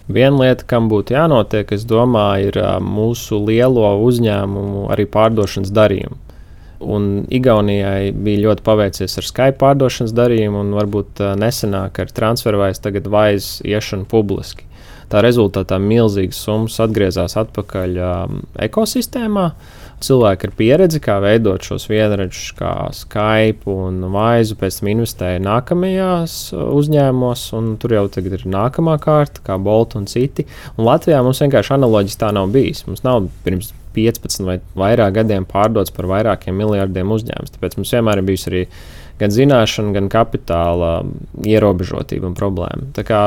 Viena 0.08 0.38
lieta, 0.40 0.64
kam 0.64 0.86
būtu 0.88 1.18
jānotiek, 1.18 1.74
es 1.76 1.84
domāju, 1.84 2.54
ir 2.54 2.62
mūsu 2.80 3.42
lielo 3.44 3.90
uzņēmumu 4.08 4.86
arī 4.96 5.04
pārdošanas 5.12 5.74
darījumu. 5.76 6.16
Un 6.84 7.26
Igaunijai 7.34 8.12
bija 8.14 8.44
ļoti 8.44 8.64
paveicies 8.66 9.18
ar 9.18 9.26
Skype 9.26 9.58
pārdošanas 9.62 10.14
darījumu, 10.18 10.62
un 10.62 10.76
varbūt 10.78 11.24
uh, 11.24 11.34
nesenāk 11.40 12.04
ar 12.04 12.14
transfervais 12.14 12.82
tagad 12.84 13.10
vairs 13.10 13.58
iešanu 13.66 14.06
publiski. 14.10 14.68
Tā 15.08 15.22
rezultātā 15.24 15.78
milzīgas 15.80 16.40
summas 16.44 16.76
atgriezās 16.84 17.38
atpakaļ 17.40 18.00
um, 18.04 18.42
ekosistēmā. 18.60 19.50
Cilvēki 20.04 20.46
ar 20.46 20.52
pieredzi, 20.60 21.00
kā 21.02 21.16
veidot 21.24 21.64
šos 21.66 21.88
vienradžus, 21.90 22.52
kā 22.60 22.74
Skype 22.94 23.72
un 23.72 24.04
Vaizu, 24.14 24.58
pēc 24.60 24.78
tam 24.78 24.92
investēja 24.92 25.40
nākamajās 25.42 26.36
uzņēmumos, 26.54 27.48
un 27.58 27.72
tur 27.82 27.96
jau 27.96 28.04
tagad 28.14 28.36
ir 28.38 28.46
nākamā 28.52 29.00
kārta, 29.02 29.42
kā 29.48 29.58
Bolt 29.58 29.96
un 29.98 30.06
citi. 30.12 30.46
Un 30.76 30.86
Latvijā 30.86 31.24
mums 31.26 31.42
vienkārši 31.42 31.74
analoģiski 31.80 32.22
tā 32.22 32.30
nav 32.38 32.52
bijis. 32.54 32.84
Mums 32.86 33.02
nav 33.08 33.26
pirms 33.48 33.72
15 33.98 34.46
vai 34.48 34.60
vairāk 34.78 35.20
gadiem 35.20 35.48
pārdots 35.50 35.94
par 35.94 36.10
vairākiem 36.14 36.58
miljardiem 36.58 37.14
uzņēmumus. 37.18 37.54
Tāpēc 37.56 37.80
mums 37.80 37.94
vienmēr 37.98 38.22
ir 38.22 38.28
bijusi 38.30 38.52
arī 38.52 38.66
gan 39.18 39.34
zināšana, 39.34 39.96
gan 39.98 40.12
kapitāla 40.14 40.92
ierobežotība 41.46 42.30
un 42.30 42.38
problēma. 42.38 42.92
Tā 42.98 43.06
kā, 43.08 43.24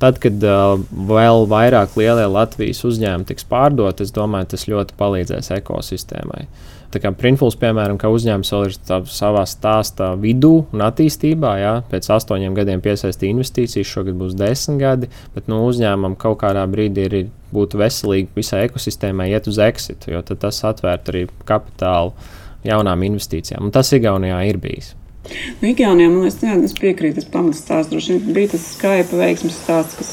Tad, 0.00 0.16
kad 0.16 0.40
uh, 0.48 0.80
vēl 0.88 1.42
vairāk 1.50 1.92
lielie 2.00 2.24
Latvijas 2.32 2.78
uzņēmumi 2.88 3.26
tiks 3.28 3.44
pārdoti, 3.50 4.06
es 4.06 4.14
domāju, 4.16 4.48
tas 4.54 4.64
ļoti 4.70 4.94
palīdzēs 4.96 5.50
ekosistēmai. 5.58 6.46
Tā 6.90 6.98
kā 6.98 7.12
Printfuls, 7.14 7.54
piemēram, 7.60 7.98
kā 8.00 8.10
uzņēmums 8.10 8.50
vēl 8.50 8.64
ir 8.66 8.76
savā 9.06 9.44
stāstā 9.46 10.08
vidū 10.18 10.64
un 10.74 10.82
attīstībā, 10.82 11.52
jā, 11.62 11.74
pēc 11.90 12.08
astoņiem 12.16 12.56
gadiem 12.58 12.82
piesaistīja 12.82 13.36
investīcijas, 13.36 13.92
šogad 13.92 14.18
būs 14.18 14.34
desmit 14.38 14.82
gadi, 14.82 15.10
bet 15.36 15.46
nu, 15.50 15.62
uzņēmumam 15.70 16.18
kaut 16.18 16.40
kādā 16.42 16.66
brīdī 16.70 17.06
ir 17.06 17.18
būtu 17.54 17.78
veselīgi 17.78 18.34
visai 18.34 18.64
ekosistēmai 18.66 19.30
iet 19.30 19.46
uz 19.50 19.62
exitu, 19.62 20.10
jo 20.16 20.22
tas 20.34 20.62
atvērtu 20.66 21.14
arī 21.14 21.26
kapitālu 21.46 22.14
jaunām 22.66 23.06
investīcijām. 23.06 23.68
Un 23.68 23.74
tas 23.74 23.92
Igaunijā 23.94 24.42
ir 24.50 24.58
bijis. 24.62 24.96
Nu, 25.60 25.68
Igaunijā 25.68 26.08
man 26.08 26.24
liekas, 26.24 26.38
jā, 26.42 26.54
es 26.64 26.74
piekrītu, 26.78 27.20
tas 27.20 27.28
pamatstāsts 27.30 27.92
droši 27.92 28.16
vien 28.16 28.36
bija 28.36 28.54
tas 28.54 28.64
Skype 28.74 29.18
veiksmes 29.20 29.58
stāsts, 29.62 29.98
kas, 29.98 30.12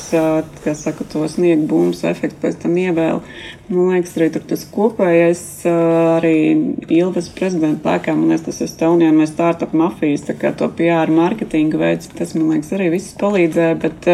kas 0.66 0.84
saka, 0.84 1.08
to 1.08 1.24
sniega 1.32 1.64
bumbas 1.70 2.04
efektu 2.10 2.42
pēc 2.44 2.60
tam 2.64 2.76
ievēl. 2.82 3.22
Man 3.68 3.90
liekas, 3.92 4.14
arī 4.16 4.30
tas 4.32 4.62
kopējais, 4.72 5.40
arī 5.68 6.36
Ilvas 6.88 7.26
prezidenta 7.36 7.92
laikā, 7.92 8.14
man 8.16 8.30
liekas, 8.32 8.46
tas 8.46 8.62
Estonian 8.64 9.18
vai 9.20 9.26
Startup 9.28 9.74
mafijas, 9.76 10.24
tā 10.24 10.38
kā 10.40 10.54
to 10.56 10.70
PR 10.78 11.12
marketinga 11.12 11.82
veids, 11.82 12.08
tas, 12.16 12.32
man 12.38 12.54
liekas, 12.54 12.72
arī 12.78 12.88
viss 12.94 13.18
palīdzēja, 13.20 13.74
bet, 13.82 14.08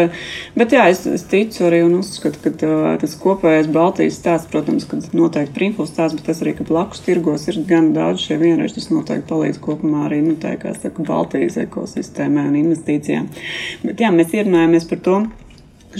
bet 0.58 0.74
jā, 0.74 0.88
es, 0.90 1.04
es 1.06 1.22
ticu 1.30 1.68
arī 1.68 1.84
un 1.86 1.94
uzskatu, 2.00 2.42
ka 2.42 2.72
tas 3.04 3.14
kopējais 3.22 3.70
Baltijas 3.76 4.18
stāsts, 4.18 4.50
protams, 4.50 4.88
ka 4.90 4.98
noteikti 5.14 5.54
Prinfuls 5.60 5.94
stāsts, 5.94 6.18
bet 6.18 6.26
tas 6.32 6.42
arī, 6.42 6.56
ka 6.58 6.66
blakus 6.66 7.06
tirgos 7.06 7.46
ir 7.46 7.62
gan 7.70 7.92
daudz 7.94 8.26
šie 8.26 8.40
vienreiz, 8.42 8.74
tas 8.74 8.90
noteikti 8.90 9.30
palīdz 9.30 9.62
kopumā 9.62 10.08
arī, 10.08 10.18
nu, 10.26 10.34
tā 10.34 10.56
kā 10.58 10.74
saka, 10.74 11.06
Baltijas 11.06 11.62
ekosistēmai 11.62 12.48
un 12.50 12.58
investīcijām. 12.64 13.30
Bet 13.86 14.02
jā, 14.02 14.10
mēs 14.18 14.34
ierunājamies 14.34 14.90
par 14.90 15.06
to. 15.06 15.22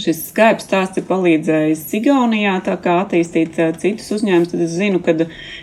Šis 0.00 0.20
Skype 0.30 0.62
stāsts 0.62 0.98
ir 0.98 1.07
palīdzējis 1.09 1.83
Igaunijā 2.00 2.57
attīstīt 2.64 3.59
citus 3.80 4.11
uzņēmumus. 4.16 4.50
Tad 4.50 4.64
es 4.64 4.74
zinu, 4.74 5.00
ka, 5.04 5.14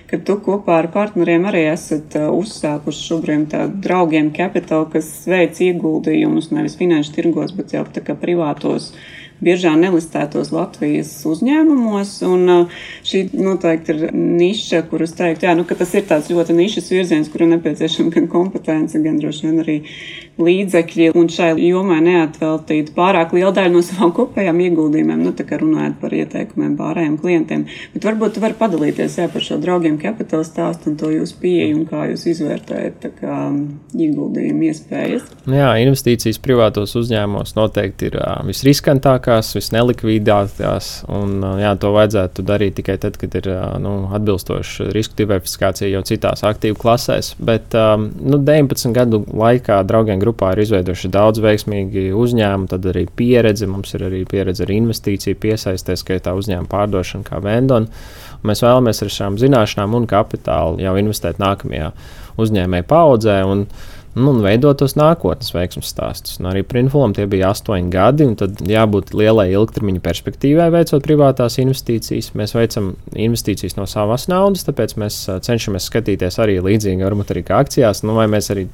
ka 0.08 0.20
tu 0.28 0.38
kopā 0.46 0.78
ar 0.82 0.90
partneriem 0.94 1.48
arī 1.50 1.66
esat 1.72 2.16
uzsākuši 2.24 3.08
šobrīd 3.10 3.50
tādu 3.52 3.82
draugiem 3.84 4.32
kapitālu, 4.36 4.88
kas 4.94 5.10
veic 5.28 5.60
ieguldījumus 5.64 6.52
nevis 6.56 6.78
finanšu 6.80 7.18
tirgos, 7.18 7.56
bet 7.58 7.76
jau 7.76 7.84
tā 7.92 8.04
kā 8.06 8.16
privātos 8.20 8.94
biežā 9.42 9.74
nelistētos 9.80 10.52
Latvijas 10.54 11.12
uzņēmumos. 11.28 12.14
Un 12.28 12.68
šī 13.08 13.24
noteikti 13.36 13.96
ir 13.96 14.16
niša, 14.16 14.84
kuras 14.92 15.16
teikt, 15.18 15.46
jā, 15.46 15.56
nu, 15.58 15.66
ka 15.68 15.78
tas 15.80 15.94
ir 15.98 16.06
tāds 16.10 16.30
ļoti 16.32 16.56
nišas 16.58 16.92
virziens, 16.94 17.32
kuram 17.34 17.56
nepieciešama 17.56 18.14
gan 18.16 18.30
kompetence, 18.32 19.02
gan 19.02 19.20
droši 19.22 19.48
vien 19.48 19.64
arī 19.64 19.78
līdzekļi 20.46 21.12
un 21.18 21.30
šai 21.32 21.52
jomai 21.66 22.00
neatveltīt 22.06 22.94
pārāk 22.96 23.36
lielu 23.36 23.52
daļu 23.56 23.76
no 23.76 23.84
savām 23.86 24.14
kopējām 24.16 24.62
ieguldījumiem, 24.68 25.22
nu, 25.26 25.34
tā 25.38 25.46
kā 25.48 25.60
runājot 25.62 25.98
par 26.02 26.16
ieteikumiem 26.18 26.76
pārējiem 26.80 27.18
klientiem. 27.22 27.66
Bet 27.96 28.08
varbūt 28.08 28.36
tu 28.36 28.44
vari 28.44 28.58
padalīties 28.60 29.18
jā, 29.22 29.28
par 29.32 29.46
šo 29.46 29.60
draugiem 29.62 29.98
kapitāla 30.02 30.48
stāstu 30.48 30.92
un 30.92 30.98
to 31.00 31.12
jūsu 31.14 31.38
pieeju 31.42 31.80
un 31.80 31.86
kā 31.90 32.06
jūs 32.12 32.28
izvērtējat 32.34 33.10
kā, 33.20 33.38
ieguldījumu 33.96 34.68
iespējas. 34.70 35.28
Jā, 35.52 35.72
investīcijas 35.84 36.40
privātos 36.42 36.96
uzņēmumos 37.00 37.56
noteikti 37.58 38.12
ir 38.12 38.18
visriskantākās, 38.48 39.54
visnelikvidātākās, 39.58 40.92
un 41.12 41.40
jā, 41.62 41.74
to 41.82 41.94
vajadzētu 41.96 42.46
darīt 42.48 42.78
tikai 42.80 42.98
tad, 43.02 43.18
kad 43.22 43.36
ir 43.40 43.50
nu, 43.84 43.96
atbilstoša 44.16 44.92
risku 44.96 45.18
diversifikācija 45.20 45.92
jau 45.92 46.04
citās 46.08 46.46
aktīvu 46.48 46.78
klasēs. 46.82 47.34
Bet 47.42 47.76
um, 47.78 48.10
nu, 48.22 48.40
19 48.42 48.96
gadu 48.96 49.24
laikā 49.28 49.82
draugiem 49.88 50.22
grupā 50.32 50.56
ir 50.56 50.64
izveidojuši 50.64 51.12
daudz 51.12 51.42
veiksmīgi 51.44 52.10
uzņēmumu, 52.16 52.70
tad 52.72 52.88
arī 52.90 53.06
pieredze. 53.16 53.68
Mums 53.68 53.94
ir 53.94 54.08
arī 54.08 54.24
pieredze 54.26 54.66
ar 54.66 54.72
investīciju 54.74 55.38
piesaistē, 55.42 55.98
skaitā 56.00 56.34
uzņēmuma 56.40 56.72
pārdošanu 56.72 57.28
kā 57.28 57.42
vendonu. 57.44 57.92
Mēs 58.48 58.64
vēlamies 58.64 59.04
ar 59.04 59.12
šām 59.14 59.38
zināšanām 59.38 60.00
un 60.00 60.08
kapitālu 60.10 60.82
jau 60.82 60.96
investēt 60.98 61.42
nākamajā 61.42 61.92
uzņēmēja 62.42 62.88
paudzē. 62.90 63.42
Un, 63.46 63.68
nu, 64.14 64.32
un 64.34 64.42
veidot 64.44 64.76
tos 64.82 64.98
nākotnes 65.00 65.54
veiksmju 65.56 65.86
stāstus. 65.88 66.40
Un 66.42 66.50
arī 66.52 66.64
Printfulam 66.68 67.14
tie 67.16 67.24
bija 67.32 67.52
astoņi 67.54 67.92
gadi, 67.94 68.26
un 68.28 68.36
tad 68.40 68.60
jābūt 68.68 69.14
lielai 69.16 69.48
ilgtermiņa 69.54 70.04
perspektīvai, 70.04 70.68
veicot 70.74 71.06
privātās 71.06 71.56
investīcijas. 71.64 72.34
Mēs 72.40 72.56
veicam 72.58 72.92
investīcijas 73.16 73.78
no 73.80 73.88
savas 73.90 74.28
naudas, 74.32 74.66
tāpēc 74.68 74.98
mēs 75.00 75.22
cenšamies 75.48 75.88
skatīties 75.88 76.42
arī 76.44 76.60
līdzīgi, 76.66 77.08
varbūt 77.08 77.32
arī 77.36 77.46
kā 77.48 77.62
akcijās, 77.64 78.04
nu, 78.04 78.18
vai 78.20 78.28
mēs 78.32 78.52
arī 78.52 78.68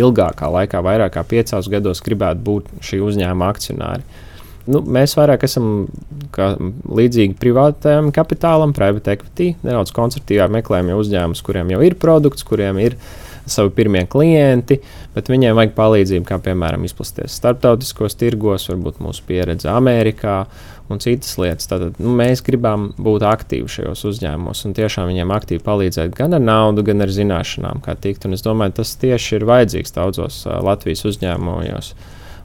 ilgākā 0.00 0.50
laikā, 0.58 0.82
vairāk 0.86 1.14
kā 1.14 1.26
piecos 1.36 1.70
gados, 1.70 2.02
gribētu 2.06 2.44
būt 2.50 2.74
šī 2.90 3.00
uzņēmuma 3.06 3.54
akcionāri. 3.54 4.26
Nu, 4.70 4.82
mēs 4.84 5.14
vairāk 5.16 5.46
esam 5.46 5.88
līdzīgi 6.36 7.38
privātajam 7.40 8.10
kapitālam, 8.14 8.74
private 8.76 9.14
equity, 9.16 9.54
nedaudz 9.64 9.94
konservatīvāk 9.96 10.52
meklējam 10.58 10.92
uzņēmumus, 10.98 11.42
kuriem 11.46 11.72
jau 11.72 11.80
ir 11.86 11.96
produkts, 11.98 12.44
kuriem 12.46 12.78
ir 12.82 12.98
ielikumi 12.98 13.29
savi 13.46 13.72
pirmie 13.76 14.04
klienti, 14.10 14.80
bet 15.14 15.30
viņiem 15.30 15.56
vajag 15.58 15.72
palīdzību, 15.78 16.26
kā 16.28 16.40
piemēram 16.44 16.84
izplatīties 16.88 17.38
starptautiskos 17.40 18.18
tirgos, 18.20 18.68
varbūt 18.70 19.00
mūsu 19.04 19.24
pieredze 19.28 19.70
Amerikā 19.72 20.44
un 20.90 21.00
citas 21.02 21.36
lietas. 21.40 21.68
Tātad 21.70 21.98
nu, 22.02 22.12
mēs 22.18 22.42
gribam 22.46 22.90
būt 23.00 23.24
aktīvi 23.26 23.70
šajos 23.70 24.04
uzņēmumos 24.10 24.64
un 24.66 24.76
tiešām 24.78 25.10
viņiem 25.10 25.34
aktīvi 25.36 25.64
palīdzēt 25.66 26.14
gan 26.18 26.36
ar 26.36 26.44
naudu, 26.44 26.84
gan 26.86 27.04
ar 27.04 27.12
zināšanām, 27.14 27.82
kā 27.84 27.96
tikt. 27.98 28.26
Un 28.26 28.36
es 28.36 28.44
domāju, 28.46 28.80
tas 28.80 28.96
tieši 29.00 29.38
ir 29.38 29.46
vajadzīgs 29.50 29.94
daudzos 29.96 30.42
Latvijas 30.46 31.06
uzņēmumos. 31.10 31.94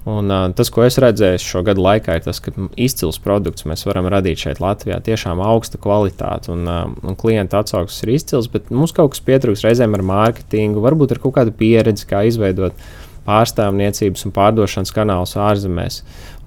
Un, 0.06 0.30
uh, 0.30 0.52
tas, 0.54 0.70
ko 0.70 0.84
es 0.86 1.00
redzēju 1.02 1.40
šo 1.42 1.64
gadu 1.66 1.82
laikā, 1.82 2.20
ir 2.20 2.26
tas, 2.28 2.38
ka 2.44 2.52
izcils 2.78 3.18
produkts 3.24 3.66
mēs 3.66 3.88
varam 3.88 4.06
radīt 4.14 4.44
šeit 4.44 4.62
Latvijā. 4.62 5.00
Tiešām 5.02 5.42
augsta 5.42 5.80
kvalitāte 5.82 6.52
un, 6.54 6.62
uh, 6.70 6.84
un 7.02 7.18
klienta 7.18 7.64
atsauksmes 7.64 8.04
ir 8.06 8.12
izcils, 8.14 8.50
bet 8.54 8.70
mums 8.70 8.94
kaut 8.94 9.16
kas 9.16 9.24
pietrūks 9.26 9.66
reizēm 9.66 9.98
ar 9.98 10.06
mārketingu, 10.06 10.84
varbūt 10.86 11.16
ar 11.16 11.24
kaut 11.26 11.34
kādu 11.40 11.56
pieredzi, 11.58 12.06
kā 12.12 12.22
izveidot 12.30 12.78
pārstāvniecības 13.26 14.28
un 14.28 14.34
pārdošanas 14.36 14.94
kanālus 14.94 15.34
ārzemēs. 15.42 16.04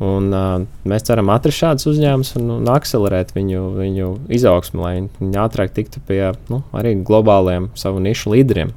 Un, 0.07 0.31
uh, 0.31 0.63
mēs 0.87 1.11
ceram 1.11 1.35
atrast 1.35 1.59
šādus 1.59 1.91
uzņēmumus 1.97 2.37
un, 2.39 2.53
un 2.61 2.75
akcelerēt 2.79 3.35
viņu, 3.35 3.65
viņu 3.81 4.13
izaugsmu, 4.39 4.87
lai 4.87 4.99
viņi 5.19 5.47
ātrāk 5.49 5.75
tiktu 5.75 6.05
pie 6.07 6.29
nu, 6.47 6.63
arī 6.79 6.95
globāliem 7.03 7.73
savu 7.75 7.99
nišu 8.07 8.39
līderiem. 8.39 8.71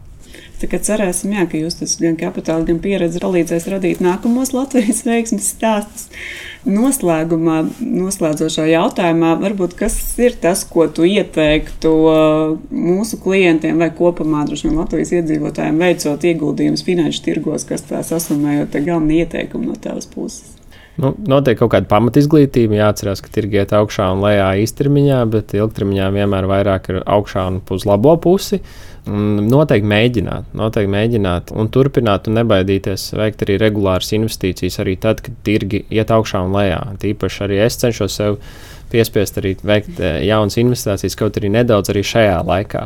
Kā 0.69 0.78
cerēsim, 0.84 1.34
jā, 1.34 1.45
ka 1.50 1.58
jūs 1.58 1.80
tas 1.80 1.95
gan 2.02 2.17
kapitāla, 2.19 2.65
gan 2.67 2.78
pieredze 2.84 3.21
palīdzēs 3.24 3.65
radīt 3.71 4.04
nākamos 4.04 4.54
Latvijas 4.54 5.02
veiksmes 5.10 5.50
stāstus. 5.56 6.10
Noslēgumā, 6.62 7.58
noslēdzošā 7.82 8.67
jautājumā, 8.69 9.34
varbūt 9.41 9.74
kas 9.80 9.97
ir 10.21 10.38
tas, 10.43 10.62
ko 10.69 10.86
tu 10.93 11.08
ieteiktu 11.10 11.95
uh, 12.06 12.54
mūsu 12.69 13.17
klientiem 13.24 13.82
vai 13.82 13.89
kopumā 13.97 14.45
vien, 14.52 14.78
Latvijas 14.78 15.15
iedzīvotājiem 15.17 15.82
veicot 15.82 16.30
ieguldījumus 16.32 16.86
finanšu 16.86 17.26
tirgos, 17.26 17.65
kas 17.65 17.89
tā 17.89 18.06
sasumējot 18.06 18.78
galvenie 18.86 19.24
ieteikumi 19.26 19.71
no 19.71 19.80
tavas 19.82 20.10
puses? 20.10 20.61
Nu, 21.01 21.15
noteikti 21.17 21.63
kaut 21.63 21.71
kāda 21.73 21.89
pamatizglītība, 21.89 22.77
jāatcerās, 22.77 23.23
ka 23.25 23.31
tirgi 23.33 23.57
iet 23.57 23.71
augšā 23.73 24.11
un 24.13 24.21
lejā 24.21 24.51
īstermiņā, 24.61 25.19
bet 25.33 25.55
ilgtermiņā 25.57 26.09
vienmēr 26.13 26.45
vairāk 26.51 26.89
ir 26.93 26.99
augšā 27.09 27.47
un 27.49 27.57
uz 27.73 27.85
labo 27.89 28.13
pusi. 28.21 28.59
Noteikti 29.07 29.89
mēģināt, 29.89 30.51
noteikti 30.53 30.91
mēģināt 30.93 31.55
un 31.57 31.71
turpināt, 31.73 32.29
un 32.29 32.37
nebaidīties 32.37 33.07
veikt 33.17 33.41
arī 33.47 33.55
regulāras 33.63 34.13
investīcijas, 34.13 34.77
arī 34.83 34.93
tad, 35.01 35.23
kad 35.25 35.39
tirgi 35.47 35.81
iet 35.89 36.13
augšā 36.13 36.43
un 36.45 36.53
lejā. 36.53 36.83
Tīpaši 37.01 37.47
arī 37.47 37.63
es 37.65 37.81
cenšos 37.81 38.19
sev 38.21 38.37
piespiest 38.93 39.41
arī 39.41 39.55
veikt 39.57 39.97
eh, 39.97 40.21
jaunas 40.27 40.59
investīcijas, 40.61 41.17
kaut 41.17 41.41
arī 41.41 41.49
nedaudz 41.55 41.89
arī 41.89 42.05
šajā 42.05 42.37
laikā. 42.45 42.85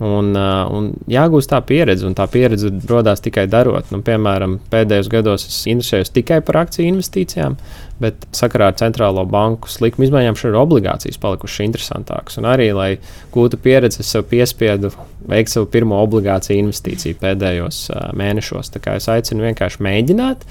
Un, 0.00 0.30
uh, 0.32 0.64
un 0.72 0.86
jāgūst 1.12 1.50
tā 1.52 1.58
pieredze, 1.68 2.06
un 2.08 2.14
tā 2.16 2.24
pieredze 2.32 2.70
radās 2.88 3.20
tikai 3.20 3.44
darot. 3.52 3.90
Nu, 3.92 4.00
piemēram, 4.04 4.56
pēdējos 4.72 5.10
gados 5.12 5.44
es 5.44 5.58
interesējos 5.68 6.14
tikai 6.14 6.38
par 6.46 6.62
akciju 6.62 6.88
investīcijām, 6.88 7.58
bet 8.00 8.24
sakarā 8.32 8.70
ar 8.70 8.78
centrālo 8.80 9.26
banku 9.28 9.68
likuma 9.84 10.08
izmaiņām 10.08 10.40
šīs 10.40 10.56
obligācijas 10.56 11.20
palikušas 11.20 11.66
interesantākas. 11.66 12.40
Un 12.40 12.48
arī, 12.48 12.70
lai 12.72 12.90
gūtu 13.34 13.60
pieredzi, 13.60 14.00
es 14.00 14.14
sev 14.16 14.24
piespiedu 14.32 14.94
veikt 15.28 15.52
savu 15.52 15.68
pirmo 15.68 16.00
obligāciju 16.06 16.64
investīciju 16.64 17.20
pēdējos 17.20 17.84
uh, 17.92 18.08
mēnešos. 18.16 18.72
Tā 18.72 18.80
kā 18.80 18.96
es 18.96 19.10
aicinu 19.12 19.50
vienkārši 19.50 19.84
mēģināt 19.84 20.48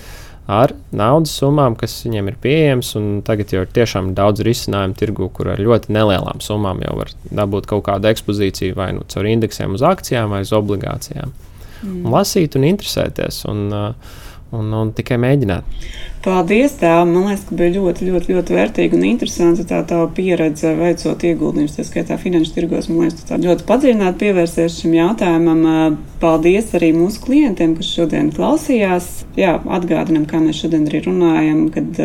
ar 0.50 0.74
naudas 0.96 1.36
summām, 1.38 1.76
kas 1.78 1.94
viņiem 2.06 2.32
ir 2.32 2.38
pieejamas. 2.42 2.94
Tagad 3.28 3.54
jau 3.54 3.66
ir 3.66 3.74
tiešām 3.76 4.14
daudz 4.18 4.42
risinājumu 4.46 4.98
tirgu, 4.98 5.30
kur 5.36 5.52
ar 5.54 5.62
ļoti 5.62 5.94
nelielām 5.94 6.42
summām 6.44 6.82
jau 6.86 6.96
var 7.02 7.14
dabūt 7.42 7.70
kaut 7.70 7.86
kādu 7.90 8.10
ekspozīciju 8.10 8.78
vai 8.80 8.92
nu 8.98 9.06
caur 9.14 9.30
indeksiem 9.30 9.78
uz 9.78 9.86
akcijām 9.86 10.34
vai 10.34 10.42
uz 10.48 10.56
obligācijām. 10.58 11.36
Mm. 11.84 12.02
Un 12.02 12.16
lasīt 12.16 12.58
un 12.58 12.66
interesēties. 12.68 13.44
Un, 13.52 13.68
uh, 13.70 14.18
un, 14.56 14.72
un 14.74 14.94
tikai 14.96 15.20
mēģināt. 15.22 15.78
Paldies! 16.20 16.74
Tā, 16.76 16.98
man 17.08 17.30
liekas, 17.30 17.46
ka 17.48 17.56
bija 17.56 17.78
ļoti, 17.78 18.10
ļoti, 18.10 18.34
ļoti 18.36 18.56
vērtīga 18.58 18.98
un 18.98 19.06
interesanta 19.08 19.64
tā 19.70 19.78
tā 19.88 20.02
pieredze 20.18 20.74
veicot 20.76 21.22
ieguldījumus, 21.30 21.78
tā 21.78 21.86
skaitā 21.88 22.18
finanšu 22.20 22.58
tirgos. 22.58 22.90
Man 22.92 23.06
liekas, 23.06 23.24
tā 23.30 23.38
ļoti 23.40 23.64
padziļināti 23.70 24.20
pievērsies 24.26 24.82
šim 24.82 24.98
jautājumam. 24.98 25.96
Paldies 26.20 26.74
arī 26.76 26.90
mūsu 26.92 27.22
klientiem, 27.24 27.78
kas 27.78 27.94
šodien 27.96 28.34
klausījās. 28.36 29.08
Jā, 29.40 29.54
atgādinām, 29.78 30.26
kā 30.28 30.42
mēs 30.44 30.60
šodien 30.60 30.84
arī 30.90 31.06
runājam, 31.06 31.64
kad 31.72 32.04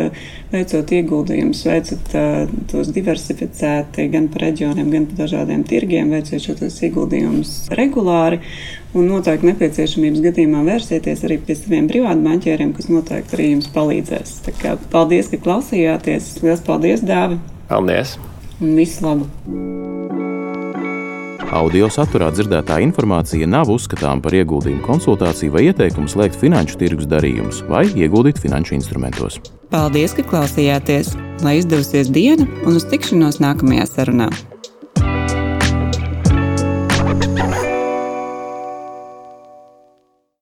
veicot 0.55 0.95
ieguldījumus, 0.95 1.65
veicot 1.67 2.15
tos 2.71 2.93
diversificēti 2.95 4.07
gan 4.15 4.31
par 4.31 4.47
reģioniem, 4.47 4.95
gan 4.95 5.11
par 5.11 5.25
dažādiem 5.25 5.67
tirgiem, 5.67 6.15
veicot 6.15 6.47
šos 6.47 6.79
ieguldījumus 6.87 7.55
regulāri. 7.75 8.39
Un 8.95 9.09
noteikti 9.11 9.49
nepieciešamības 9.49 10.21
gadījumā 10.23 10.61
vērsieties 10.63 11.25
arī 11.27 11.35
pie 11.43 11.57
saviem 11.59 11.89
privātbanķieriem, 11.91 12.71
kas 12.77 12.87
noteikti 12.87 13.35
arī 13.35 13.49
jums 13.49 13.67
palīdzēs. 14.05 14.41
Tā 14.45 14.53
kā, 14.59 14.75
paldies, 14.91 15.29
ka 15.29 15.37
klausījāties. 15.37 16.41
Lielas 16.43 16.63
paldies, 16.65 17.01
Dāvi! 17.01 17.39
Paldies! 17.69 18.17
Un 18.61 18.75
visu 18.75 19.03
labu! 19.03 19.27
Audio 21.55 21.87
saturā 21.87 22.31
dzirdētā 22.33 22.81
informācija 22.83 23.47
nav 23.47 23.69
uzskatāms 23.69 24.23
par 24.23 24.33
ieguldījumu 24.33 24.83
konsultāciju 24.83 25.53
vai 25.53 25.67
ieteikumu 25.69 26.09
slēgt 26.09 26.35
finanšu 26.41 26.79
tirgus 26.81 27.07
darījumus 27.07 27.61
vai 27.69 27.85
ieguldīt 27.87 28.41
finanšu 28.41 28.75
instrumentos. 28.75 29.39
Paldies, 29.71 30.15
ka 30.17 30.25
klausījāties! 30.25 31.15
Lai 31.43 31.59
izdevusies 31.59 32.11
diena 32.11 32.47
un 32.65 32.75
uz 32.79 32.87
tikšanos 32.89 33.39
nākamajā 33.43 33.87
sarunā! 33.91 34.29